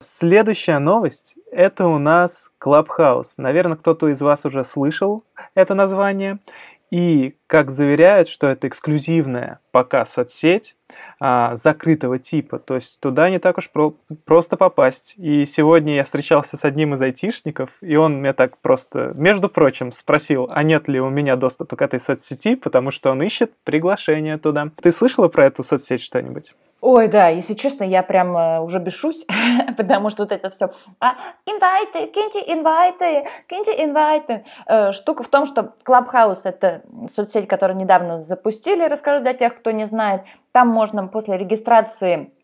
Следующая 0.00 0.78
новость– 0.78 1.34
это 1.52 1.88
у 1.88 1.98
нас 1.98 2.52
Clubhouse. 2.64 3.34
Наверное, 3.38 3.76
кто-то 3.76 4.08
из 4.08 4.22
вас 4.22 4.44
уже 4.44 4.64
слышал 4.64 5.24
это 5.56 5.74
название. 5.74 6.38
И 6.94 7.34
как 7.48 7.72
заверяют, 7.72 8.28
что 8.28 8.46
это 8.46 8.68
эксклюзивная 8.68 9.58
пока 9.72 10.06
соцсеть 10.06 10.76
а, 11.18 11.56
закрытого 11.56 12.20
типа, 12.20 12.60
то 12.60 12.76
есть 12.76 13.00
туда 13.00 13.30
не 13.30 13.40
так 13.40 13.58
уж 13.58 13.68
про- 13.68 13.96
просто 14.24 14.56
попасть. 14.56 15.14
И 15.16 15.44
сегодня 15.44 15.96
я 15.96 16.04
встречался 16.04 16.56
с 16.56 16.64
одним 16.64 16.94
из 16.94 17.02
айтишников, 17.02 17.70
и 17.80 17.96
он 17.96 18.20
мне 18.20 18.32
так 18.32 18.58
просто, 18.58 19.10
между 19.16 19.48
прочим, 19.48 19.90
спросил, 19.90 20.46
а 20.48 20.62
нет 20.62 20.86
ли 20.86 21.00
у 21.00 21.10
меня 21.10 21.34
доступа 21.34 21.74
к 21.74 21.82
этой 21.82 21.98
соцсети, 21.98 22.54
потому 22.54 22.92
что 22.92 23.10
он 23.10 23.20
ищет 23.24 23.50
приглашение 23.64 24.38
туда. 24.38 24.70
Ты 24.80 24.92
слышала 24.92 25.26
про 25.26 25.46
эту 25.46 25.64
соцсеть 25.64 26.00
что-нибудь? 26.00 26.54
Ой, 26.86 27.08
да, 27.08 27.28
если 27.28 27.54
честно, 27.54 27.82
я 27.82 28.02
прям 28.02 28.36
э, 28.36 28.60
уже 28.60 28.78
бешусь, 28.78 29.26
потому 29.78 30.10
что 30.10 30.24
вот 30.24 30.32
это 30.32 30.50
все 30.50 30.70
а, 31.00 31.14
инвайты, 31.46 32.08
киньте 32.08 32.40
инвайты, 32.40 33.26
киньте 33.48 33.82
инвайты. 33.82 34.44
Э, 34.66 34.92
штука 34.92 35.22
в 35.22 35.28
том, 35.28 35.46
что 35.46 35.72
Clubhouse– 35.86 36.42
это 36.44 36.82
соцсеть, 37.10 37.48
которую 37.48 37.78
недавно 37.78 38.18
запустили, 38.18 38.86
расскажу 38.86 39.22
для 39.22 39.32
тех, 39.32 39.56
кто 39.56 39.70
не 39.70 39.86
знает. 39.86 40.24
Там 40.52 40.68
можно 40.68 41.06
после 41.06 41.38
регистрации 41.38 42.34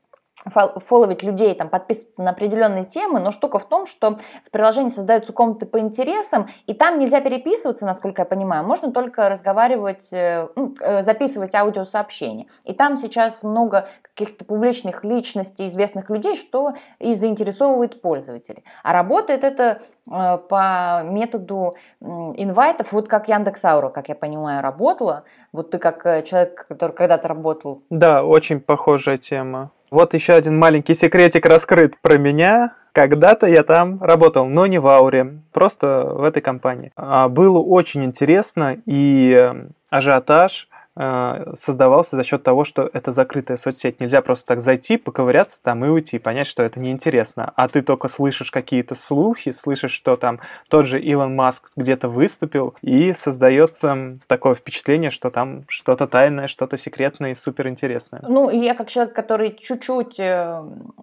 фолловить 0.46 1.22
людей, 1.22 1.55
там, 1.55 1.68
подписываться 1.68 2.22
на 2.22 2.31
определенные 2.31 2.85
темы, 2.85 3.20
но 3.20 3.31
штука 3.31 3.59
в 3.59 3.68
том, 3.68 3.87
что 3.87 4.16
в 4.44 4.50
приложении 4.50 4.88
создаются 4.88 5.33
комнаты 5.33 5.66
по 5.66 5.79
интересам, 5.79 6.48
и 6.66 6.72
там 6.72 6.98
нельзя 6.98 7.20
переписываться, 7.20 7.85
насколько 7.85 8.22
я 8.22 8.26
понимаю, 8.26 8.64
можно 8.64 8.90
только 8.90 9.29
разговаривать, 9.29 10.09
э, 10.12 10.48
ну, 10.57 10.74
э, 10.81 11.03
записывать 11.03 11.55
аудиосообщения. 11.55 12.46
И 12.64 12.72
там 12.72 12.96
сейчас 12.96 13.42
много 13.42 13.88
каких-то 14.03 14.44
публичных 14.44 15.05
личностей, 15.05 15.66
известных 15.66 16.09
людей, 16.09 16.37
что 16.37 16.72
и 16.98 17.14
заинтересовывает 17.14 18.00
пользователей. 18.00 18.64
А 18.83 18.92
работает 18.94 19.44
это 19.44 19.81
э, 20.11 20.38
по 20.38 21.03
методу 21.05 21.76
инвайтов, 22.00 22.92
вот 22.92 23.09
как 23.09 23.29
Яндекс.Аура, 23.29 23.90
как 23.90 24.09
я 24.09 24.14
понимаю, 24.14 24.62
работала. 24.62 25.24
Вот 25.53 25.70
ты 25.70 25.79
как 25.79 26.03
человек, 26.24 26.66
который 26.68 26.92
когда-то 26.92 27.29
работал. 27.29 27.83
Да, 27.90 28.24
очень 28.24 28.61
похожая 28.61 29.18
тема. 29.18 29.70
Вот 29.90 30.14
еще 30.14 30.35
один 30.35 30.57
маленький 30.57 30.94
секретик 30.94 31.46
раскрыт 31.46 31.98
про 32.00 32.16
меня. 32.16 32.74
Когда-то 32.92 33.46
я 33.46 33.64
там 33.64 34.00
работал, 34.03 34.46
но 34.46 34.66
не 34.66 34.79
в 34.79 34.87
Ауре, 34.87 35.40
просто 35.53 36.05
в 36.05 36.22
этой 36.22 36.42
компании. 36.42 36.92
А, 36.96 37.29
было 37.29 37.59
очень 37.59 38.05
интересно, 38.05 38.79
и 38.87 39.33
э, 39.33 39.68
ажиотаж 39.90 40.68
создавался 40.96 42.16
за 42.16 42.24
счет 42.24 42.42
того, 42.42 42.64
что 42.64 42.90
это 42.92 43.12
закрытая 43.12 43.57
соцсеть. 43.57 44.00
Нельзя 44.00 44.22
просто 44.22 44.46
так 44.46 44.61
зайти, 44.61 44.96
поковыряться 44.96 45.62
там 45.62 45.85
и 45.85 45.88
уйти, 45.88 46.18
понять, 46.18 46.46
что 46.46 46.62
это 46.62 46.81
неинтересно. 46.81 47.53
А 47.57 47.68
ты 47.68 47.83
только 47.83 48.09
слышишь 48.09 48.50
какие-то 48.50 48.94
слухи, 48.94 49.53
слышишь, 49.53 49.92
что 49.92 50.16
там 50.16 50.40
тот 50.68 50.87
же 50.87 51.00
Илон 51.00 51.35
Маск 51.35 51.70
где-то 51.76 52.09
выступил, 52.09 52.74
и 52.83 53.12
создается 53.12 54.18
такое 54.26 54.55
впечатление, 54.55 55.11
что 55.11 55.31
там 55.31 55.64
что-то 55.68 56.07
тайное, 56.07 56.48
что-то 56.48 56.76
секретное 56.76 57.33
и 57.33 57.35
суперинтересное. 57.35 58.22
Ну, 58.26 58.50
я 58.50 58.74
как 58.74 58.88
человек, 58.88 59.14
который 59.14 59.57
чуть-чуть, 59.57 60.18
э, 60.18 60.62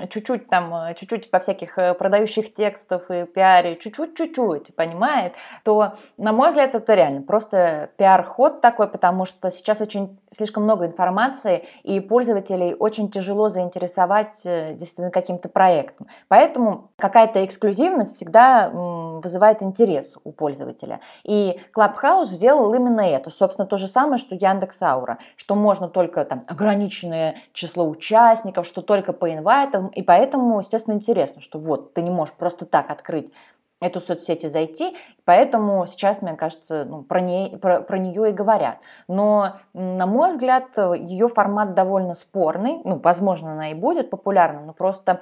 чуть-чуть 0.10 0.47
там, 0.47 0.73
э, 0.76 0.95
чуть-чуть 0.95 1.32
по 1.32 1.39
всяких 1.39 1.76
продающих 1.97 2.54
текстов 2.54 3.10
и 3.10 3.26
пиаре, 3.26 3.78
чуть-чуть-чуть 3.78 4.76
понимает, 4.76 5.34
то, 5.63 5.93
на 6.17 6.34
мой 6.34 6.50
взгляд, 6.50 6.76
это 6.76 6.93
реально 6.93 7.21
просто 7.21 7.89
пиар-ход 7.97 8.62
такой, 8.62 8.88
потому 8.88 9.26
что 9.26 9.50
сейчас 9.50 9.77
сейчас 9.78 9.88
очень 9.88 10.20
слишком 10.30 10.63
много 10.63 10.86
информации, 10.86 11.66
и 11.84 12.00
пользователей 12.00 12.76
очень 12.78 13.10
тяжело 13.10 13.50
заинтересовать 13.50 14.42
э, 14.46 14.74
действительно 14.74 15.12
каким-то 15.12 15.50
проектом. 15.50 16.08
Поэтому 16.28 16.92
какая-то 16.98 17.46
эксклюзивность 17.46 18.16
всегда 18.16 18.70
вызывает 18.70 19.62
интерес 19.62 20.16
у 20.24 20.32
пользователя. 20.32 21.00
И 21.24 21.60
Clubhouse 21.76 22.26
сделал 22.26 22.74
именно 22.74 23.02
это. 23.02 23.30
Собственно, 23.30 23.68
то 23.68 23.78
же 23.78 23.88
самое, 23.88 24.18
что 24.18 24.36
Яндекс 24.36 24.82
Аура, 24.82 25.18
что 25.36 25.56
можно 25.56 25.88
только 25.88 26.26
там 26.26 26.44
ограниченное 26.48 27.36
число 27.54 27.88
участников, 27.88 28.66
что 28.66 28.82
только 28.82 29.13
по 29.13 29.34
инвайтам, 29.34 29.88
и 29.88 30.02
поэтому, 30.02 30.60
естественно, 30.60 30.96
интересно, 30.96 31.42
что 31.42 31.60
вот 31.60 31.94
ты 31.94 32.02
не 32.02 32.10
можешь 32.10 32.34
просто 32.36 32.66
так 32.66 32.92
открыть 32.92 33.32
эту 33.80 34.02
соцсеть 34.02 34.44
и 34.44 34.50
зайти, 34.50 34.96
поэтому 35.24 35.86
сейчас, 35.86 36.22
мне 36.22 36.34
кажется, 36.36 36.86
ну, 36.86 37.04
про, 37.04 37.20
ней, 37.20 37.58
про, 37.58 37.82
про 37.82 37.98
нее 37.98 38.30
и 38.32 38.34
говорят. 38.34 38.80
Но, 39.08 39.58
на 39.74 40.08
мой 40.08 40.32
взгляд, 40.32 40.78
ее 40.78 41.28
формат 41.28 41.76
довольно 41.76 42.16
спорный, 42.16 42.82
ну, 42.84 43.00
возможно, 43.04 43.52
она 43.52 43.72
и 43.72 43.76
будет 43.76 44.10
популярна, 44.10 44.62
но 44.62 44.74
просто 44.74 45.22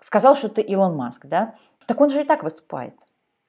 сказал, 0.00 0.34
что 0.34 0.48
это 0.48 0.60
Илон 0.60 0.96
Маск, 0.96 1.26
да, 1.26 1.54
так 1.86 2.00
он 2.00 2.10
же 2.10 2.22
и 2.22 2.24
так 2.24 2.42
выступает. 2.42 2.94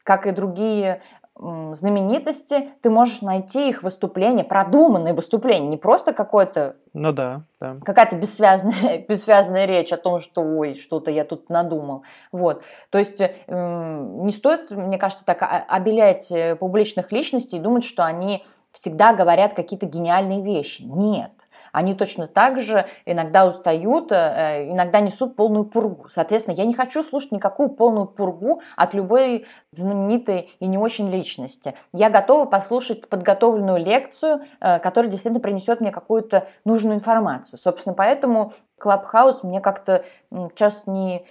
Как 0.04 0.28
и 0.28 0.32
другие 0.32 1.02
знаменитости, 1.40 2.70
ты 2.82 2.90
можешь 2.90 3.22
найти 3.22 3.70
их 3.70 3.84
выступления, 3.84 4.44
продуманные 4.44 5.14
выступления, 5.14 5.68
не 5.68 5.78
просто 5.78 6.14
какое-то... 6.14 6.78
Ну 6.94 7.12
да, 7.12 7.44
да. 7.62 7.76
Какая-то 7.84 8.16
бессвязная, 8.16 9.06
бессвязная 9.08 9.66
речь 9.66 9.94
о 9.94 9.98
том, 9.98 10.20
что 10.20 10.42
ой, 10.42 10.76
что-то 10.76 11.12
я 11.12 11.26
тут 11.26 11.50
надумал. 11.50 12.04
Вот. 12.32 12.64
То 12.90 12.98
есть 12.98 13.20
не 13.20 14.32
стоит, 14.32 14.72
мне 14.72 14.98
кажется, 14.98 15.26
так 15.26 15.44
обелять 15.68 16.32
э, 16.32 16.56
публичных 16.56 17.12
личностей 17.12 17.58
и 17.58 17.62
думать, 17.62 17.84
что 17.84 18.04
они 18.04 18.44
всегда 18.72 19.14
говорят 19.14 19.54
какие-то 19.54 19.86
гениальные 19.86 20.42
вещи. 20.42 20.84
Нет. 20.84 21.48
Они 21.78 21.94
точно 21.94 22.28
так 22.28 22.60
же 22.60 22.88
иногда 23.06 23.46
устают, 23.46 24.12
э, 24.12 24.72
иногда 24.72 25.00
несут 25.00 25.36
полную 25.36 25.64
пургу. 25.64 26.10
Соответственно, 26.10 26.56
я 26.56 26.66
не 26.66 26.74
хочу 26.74 27.04
слушать 27.04 27.32
никакую 27.32 27.70
полную 27.70 28.08
пургу 28.08 28.64
от 28.76 28.96
любой 28.96 29.46
знаменитой 29.74 30.50
и 30.60 30.66
не 30.66 30.80
очень 30.80 31.08
личности. 31.12 31.76
Я 31.94 32.10
готова 32.10 32.46
послушать 32.46 33.08
подготовленную 33.08 33.78
лекцию, 33.78 34.42
э, 34.60 34.80
которая 34.80 35.12
действительно 35.12 35.40
принесет 35.40 35.80
мне 35.80 35.92
какую-то 35.92 36.48
нужную 36.66 36.96
информацию. 36.96 37.60
Собственно, 37.60 37.94
поэтому 37.94 38.54
Clubhouse 38.82 39.42
мне 39.44 39.62
как-то 39.62 40.04
сейчас 40.32 40.88
не 40.88 41.28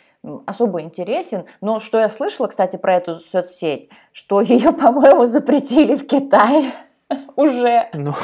особо 0.47 0.81
интересен. 0.81 1.47
Но 1.61 1.81
что 1.81 1.99
я 1.99 2.09
слышала, 2.09 2.47
кстати, 2.47 2.77
про 2.77 2.95
эту 2.95 3.17
соцсеть, 3.17 3.91
что 4.13 4.41
ее, 4.43 4.71
по-моему, 4.71 5.25
запретили 5.25 5.97
в 5.97 6.07
Китае 6.07 6.71
уже. 7.35 7.89
Ну, 7.95 8.15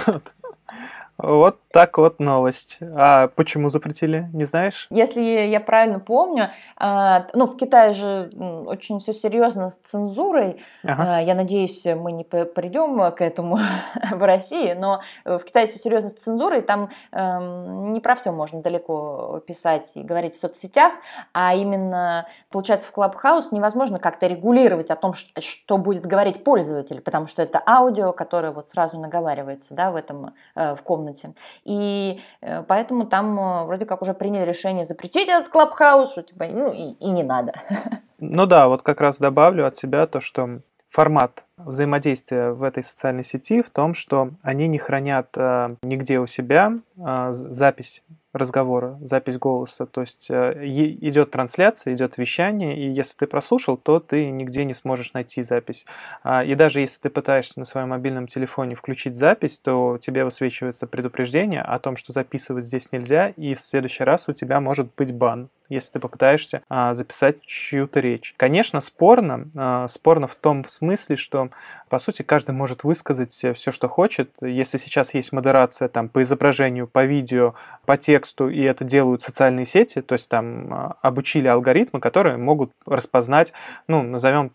вот 1.19 1.62
так 1.73 1.99
вот 1.99 2.21
новость. 2.21 2.79
А 2.81 3.29
почему 3.29 3.71
запретили, 3.71 4.29
не 4.33 4.45
знаешь? 4.45 4.87
Если 4.91 5.21
я 5.21 5.61
правильно 5.61 5.99
помню, 5.99 6.51
а, 6.77 7.27
ну, 7.33 7.47
в 7.47 7.57
Китае 7.57 7.95
же 7.95 8.31
очень 8.67 9.01
все 9.01 9.13
серьезно 9.13 9.71
с 9.71 9.77
цензурой. 9.77 10.61
Ага. 10.85 11.17
А, 11.17 11.21
я 11.21 11.35
надеюсь, 11.35 11.85
мы 11.85 12.13
не 12.13 12.25
придем 12.25 13.13
к 13.13 13.23
этому 13.23 13.59
в 14.11 14.27
России, 14.27 14.75
но 14.75 15.01
в 15.25 15.41
Китае 15.41 15.67
все 15.67 15.79
серьезно 15.79 16.11
с 16.11 16.15
цензурой. 16.15 16.61
Там 16.61 16.91
эм, 17.13 17.93
не 17.93 18.01
про 18.01 18.15
все 18.17 18.33
можно 18.33 18.61
далеко 18.61 19.43
писать 19.47 19.93
и 19.95 20.03
говорить 20.03 20.35
в 20.35 20.41
соцсетях, 20.41 20.93
а 21.33 21.55
именно, 21.55 22.27
получается, 22.51 22.89
в 22.93 22.97
Clubhouse 22.97 23.49
невозможно 23.51 23.99
как-то 23.99 24.27
регулировать 24.27 24.91
о 24.91 24.97
том, 24.97 25.15
что 25.15 25.79
будет 25.79 26.07
говорить 26.07 26.45
пользователь, 26.45 27.01
потому 27.01 27.27
что 27.27 27.43
это 27.43 27.63
аудио, 27.67 28.13
которое 28.13 28.53
вот 28.53 28.69
сразу 28.69 28.99
наговаривается 28.99 29.75
да, 29.75 29.91
в 29.91 29.97
этом 29.97 30.35
э, 30.55 30.75
в 30.75 30.83
комнате. 30.83 31.33
И 31.65 32.21
э, 32.41 32.63
поэтому 32.63 33.07
там 33.07 33.39
э, 33.39 33.65
вроде 33.65 33.87
как 33.87 34.03
уже 34.03 34.15
приняли 34.15 34.45
решение 34.45 34.85
запретить 34.85 35.29
этот 35.29 35.49
клабхаус, 35.49 36.13
что 36.13 36.23
типа, 36.23 36.47
ну 36.47 36.73
и, 36.73 36.93
и 36.93 37.11
не 37.11 37.23
надо. 37.23 37.53
Ну 38.25 38.47
да, 38.47 38.69
вот 38.69 38.83
как 38.83 39.01
раз 39.01 39.19
добавлю 39.19 39.67
от 39.67 39.77
себя 39.77 40.07
то, 40.07 40.21
что 40.21 40.61
формат 40.93 41.45
взаимодействия 41.57 42.51
в 42.51 42.63
этой 42.63 42.83
социальной 42.83 43.25
сети 43.25 43.63
в 43.63 43.71
том, 43.71 43.95
что 43.95 44.31
они 44.43 44.69
не 44.69 44.79
хранят 44.79 45.29
э, 45.37 45.77
нигде 45.83 46.21
у 46.21 46.27
себя 46.27 46.79
э, 46.97 47.29
запись 47.33 48.03
разговора, 48.35 48.99
запись 49.01 49.39
голоса. 49.39 49.87
То 49.87 50.03
есть 50.03 50.31
э, 50.31 50.55
идет 50.67 51.31
трансляция, 51.31 51.95
идет 51.95 52.19
вещание, 52.19 52.77
и 52.79 52.91
если 52.91 53.17
ты 53.17 53.27
прослушал, 53.27 53.77
то 53.77 54.01
ты 54.01 54.31
нигде 54.31 54.65
не 54.65 54.75
сможешь 54.75 55.15
найти 55.15 55.43
запись. 55.43 55.87
А, 56.23 56.45
и 56.45 56.55
даже 56.55 56.81
если 56.81 57.01
ты 57.01 57.11
пытаешься 57.11 57.59
на 57.59 57.65
своем 57.65 57.91
мобильном 57.91 58.27
телефоне 58.27 58.75
включить 58.75 59.17
запись, 59.17 59.59
то 59.59 59.99
тебе 59.99 60.25
высвечивается 60.25 60.87
предупреждение 60.87 61.63
о 61.63 61.79
том, 61.79 61.97
что 61.97 62.13
записывать 62.13 62.67
здесь 62.67 62.93
нельзя, 62.93 63.29
и 63.29 63.55
в 63.55 63.61
следующий 63.61 64.05
раз 64.05 64.29
у 64.29 64.33
тебя 64.33 64.61
может 64.61 64.89
быть 64.95 65.15
бан 65.15 65.49
если 65.75 65.93
ты 65.93 66.01
попытаешься 66.01 66.63
а, 66.69 66.95
записать 66.95 67.43
чью-то 67.43 68.01
речь. 68.01 68.35
Конечно, 68.37 68.81
спорно. 68.81 69.49
А, 69.57 69.89
спорно 69.89 70.27
в 70.27 70.35
том 70.35 70.67
смысле, 70.69 71.17
что, 71.17 71.51
по 71.89 71.99
сути, 71.99 72.23
каждый 72.23 72.53
может 72.53 72.85
высказать 72.85 73.33
все, 73.33 73.71
что 73.71 73.89
хочет. 73.89 74.31
Если 74.41 74.79
сейчас 74.79 75.15
есть 75.15 75.33
модерация 75.33 75.89
там, 75.89 76.09
по 76.09 76.23
изображению, 76.23 76.87
по 76.87 77.05
видео, 77.05 77.55
по 77.85 77.97
тексту, 77.97 78.23
тексту, 78.23 78.49
и 78.49 78.63
это 78.63 78.85
делают 78.85 79.23
социальные 79.23 79.67
сети, 79.67 80.01
то 80.01 80.15
есть 80.15 80.29
там 80.29 80.73
а, 80.73 80.97
обучили 81.03 81.49
алгоритмы, 81.49 82.01
которые 82.01 82.37
могут 82.37 82.73
распознать, 82.87 83.53
ну, 83.89 84.03
назовем 84.03 84.53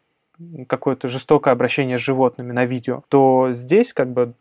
какое-то 0.68 1.08
жестокое 1.10 1.54
обращение 1.54 1.98
с 1.98 2.02
животными 2.02 2.52
на 2.52 2.66
видео, 2.66 3.04
то 3.10 3.50
здесь, 3.52 3.94
как 3.94 4.12
бы, 4.12 4.34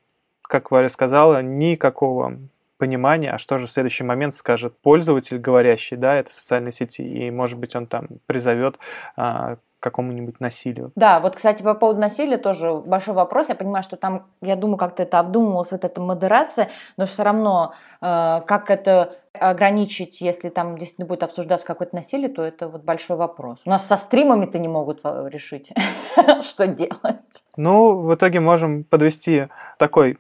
как 0.42 0.70
Валя 0.70 0.88
сказала, 0.88 1.42
никакого 1.42 2.38
понимания, 2.78 3.30
а 3.30 3.38
что 3.38 3.58
же 3.58 3.66
в 3.66 3.70
следующий 3.70 4.04
момент 4.04 4.34
скажет 4.34 4.78
пользователь, 4.80 5.38
говорящий, 5.38 5.96
да, 5.96 6.14
этой 6.16 6.32
социальной 6.32 6.72
сети, 6.72 7.02
и, 7.02 7.30
может 7.30 7.58
быть, 7.58 7.74
он 7.74 7.86
там 7.86 8.08
призовет 8.26 8.78
а, 9.16 9.56
какому-нибудь 9.80 10.40
насилию. 10.40 10.92
Да, 10.96 11.20
вот, 11.20 11.36
кстати, 11.36 11.62
по 11.62 11.74
поводу 11.74 12.00
насилия 12.00 12.38
тоже 12.38 12.74
большой 12.74 13.14
вопрос. 13.14 13.48
Я 13.48 13.54
понимаю, 13.54 13.82
что 13.82 13.96
там, 13.96 14.26
я 14.40 14.56
думаю, 14.56 14.78
как-то 14.78 15.02
это 15.02 15.18
обдумывалось, 15.18 15.70
вот 15.70 15.84
эта 15.84 16.00
модерация, 16.00 16.68
но 16.96 17.06
все 17.06 17.22
равно, 17.22 17.74
э, 18.00 18.40
как 18.46 18.70
это 18.70 19.16
ограничить, 19.32 20.20
если 20.20 20.48
там 20.48 20.78
действительно 20.78 21.06
будет 21.06 21.22
обсуждаться 21.22 21.66
какое-то 21.66 21.94
насилие, 21.94 22.28
то 22.28 22.42
это 22.42 22.68
вот 22.68 22.82
большой 22.84 23.16
вопрос. 23.16 23.60
У 23.64 23.70
нас 23.70 23.86
со 23.86 23.96
стримами-то 23.96 24.58
не 24.58 24.68
могут 24.68 25.02
решить, 25.04 25.72
что 26.40 26.66
делать. 26.66 27.44
Ну, 27.56 28.00
в 28.00 28.14
итоге 28.14 28.40
можем 28.40 28.82
подвести 28.82 29.48
такой 29.78 30.18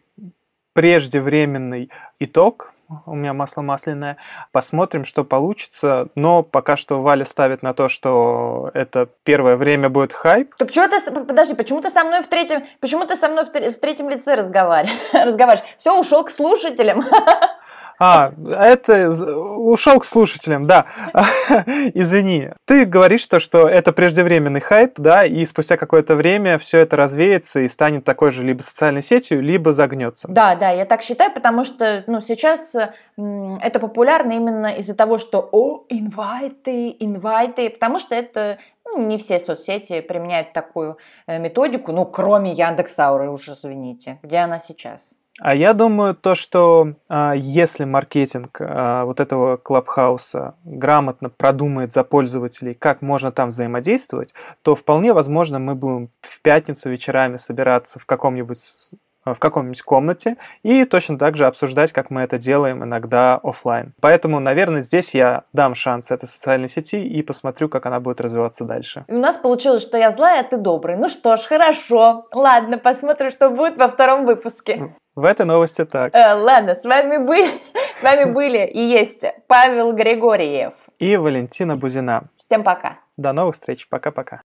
преждевременный 0.76 1.90
итог 2.20 2.74
у 3.06 3.14
меня 3.14 3.32
масло 3.32 3.62
масляное. 3.62 4.16
Посмотрим, 4.52 5.04
что 5.04 5.24
получится. 5.24 6.08
Но 6.14 6.42
пока 6.44 6.76
что 6.76 7.02
Валя 7.02 7.24
ставит 7.24 7.62
на 7.62 7.74
то, 7.74 7.88
что 7.88 8.70
это 8.74 9.08
первое 9.24 9.56
время 9.56 9.88
будет 9.88 10.12
хайп. 10.12 10.54
Так 10.56 10.70
что 10.70 10.88
ты, 10.88 11.10
подожди, 11.10 11.54
почему 11.54 11.80
ты 11.80 11.90
со 11.90 12.04
мной 12.04 12.22
в 12.22 12.28
третьем, 12.28 12.64
почему 12.80 13.06
ты 13.06 13.16
со 13.16 13.28
мной 13.28 13.44
в, 13.44 13.50
третьем 13.50 14.08
лице 14.08 14.34
разговариваешь? 14.36 14.96
разговариваешь? 15.12 15.66
Все, 15.78 15.98
ушел 15.98 16.22
к 16.24 16.30
слушателям. 16.30 17.02
А, 17.98 18.32
это 18.50 19.10
ушел 19.10 20.00
к 20.00 20.04
слушателям, 20.04 20.66
да. 20.66 20.86
Извини. 21.94 22.50
Ты 22.64 22.84
говоришь 22.84 23.26
то, 23.26 23.40
что 23.40 23.68
это 23.68 23.92
преждевременный 23.92 24.60
хайп, 24.60 24.94
да, 24.98 25.24
и 25.24 25.44
спустя 25.44 25.76
какое-то 25.76 26.14
время 26.14 26.58
все 26.58 26.78
это 26.78 26.96
развеется 26.96 27.60
и 27.60 27.68
станет 27.68 28.04
такой 28.04 28.32
же 28.32 28.42
либо 28.42 28.62
социальной 28.62 29.02
сетью, 29.02 29.42
либо 29.42 29.72
загнется. 29.72 30.28
Да, 30.28 30.54
да, 30.54 30.70
я 30.70 30.84
так 30.84 31.02
считаю, 31.02 31.32
потому 31.32 31.64
что, 31.64 32.04
ну, 32.06 32.20
сейчас 32.20 32.74
это 33.16 33.80
популярно 33.80 34.32
именно 34.32 34.74
из-за 34.78 34.94
того, 34.94 35.18
что, 35.18 35.48
о, 35.52 35.84
инвайты, 35.88 36.94
инвайты, 36.98 37.70
потому 37.70 37.98
что 37.98 38.14
это 38.14 38.58
ну, 38.84 39.06
не 39.06 39.18
все 39.18 39.40
соцсети 39.40 40.00
применяют 40.00 40.52
такую 40.52 40.98
э, 41.26 41.38
методику, 41.38 41.92
ну, 41.92 42.04
кроме 42.04 42.52
Яндекс.Ауры, 42.52 43.30
уж 43.30 43.48
извините. 43.48 44.18
Где 44.22 44.38
она 44.38 44.58
сейчас? 44.58 45.14
А 45.38 45.54
я 45.54 45.74
думаю, 45.74 46.14
то, 46.14 46.34
что 46.34 46.94
а, 47.08 47.34
если 47.34 47.84
маркетинг 47.84 48.58
а, 48.60 49.04
вот 49.04 49.20
этого 49.20 49.58
клабхауса 49.58 50.54
грамотно 50.64 51.28
продумает 51.28 51.92
за 51.92 52.04
пользователей, 52.04 52.72
как 52.72 53.02
можно 53.02 53.30
там 53.30 53.50
взаимодействовать, 53.50 54.32
то 54.62 54.74
вполне 54.74 55.12
возможно 55.12 55.58
мы 55.58 55.74
будем 55.74 56.10
в 56.22 56.40
пятницу 56.40 56.88
вечерами 56.88 57.36
собираться 57.36 57.98
в 57.98 58.06
каком-нибудь 58.06 58.58
в 59.34 59.38
каком-нибудь 59.38 59.82
комнате 59.82 60.36
и 60.62 60.84
точно 60.84 61.18
так 61.18 61.36
же 61.36 61.46
обсуждать, 61.46 61.92
как 61.92 62.10
мы 62.10 62.22
это 62.22 62.38
делаем 62.38 62.84
иногда 62.84 63.40
офлайн. 63.42 63.92
Поэтому, 64.00 64.40
наверное, 64.40 64.82
здесь 64.82 65.14
я 65.14 65.44
дам 65.52 65.74
шанс 65.74 66.10
этой 66.10 66.26
социальной 66.26 66.68
сети 66.68 67.04
и 67.04 67.22
посмотрю, 67.22 67.68
как 67.68 67.86
она 67.86 68.00
будет 68.00 68.20
развиваться 68.20 68.64
дальше. 68.64 69.04
У 69.08 69.18
нас 69.18 69.36
получилось, 69.36 69.82
что 69.82 69.98
я 69.98 70.10
злая, 70.10 70.40
а 70.40 70.44
ты 70.44 70.56
добрый. 70.56 70.96
Ну 70.96 71.08
что 71.08 71.36
ж, 71.36 71.40
хорошо. 71.40 72.24
Ладно, 72.32 72.78
посмотрим, 72.78 73.30
что 73.30 73.50
будет 73.50 73.76
во 73.76 73.88
втором 73.88 74.24
выпуске. 74.24 74.94
В 75.14 75.24
этой 75.24 75.46
новости 75.46 75.84
так. 75.86 76.14
Э, 76.14 76.34
ладно, 76.34 76.74
с 76.74 76.84
вами 76.84 77.16
были, 77.16 77.48
с 77.98 78.02
вами 78.02 78.30
были 78.30 78.66
и 78.66 78.80
есть 78.80 79.24
Павел 79.46 79.92
Григорьев 79.92 80.74
и 80.98 81.16
Валентина 81.16 81.74
Бузина. 81.74 82.24
Всем 82.36 82.62
пока. 82.62 82.98
До 83.16 83.32
новых 83.32 83.54
встреч. 83.54 83.88
Пока-пока. 83.88 84.42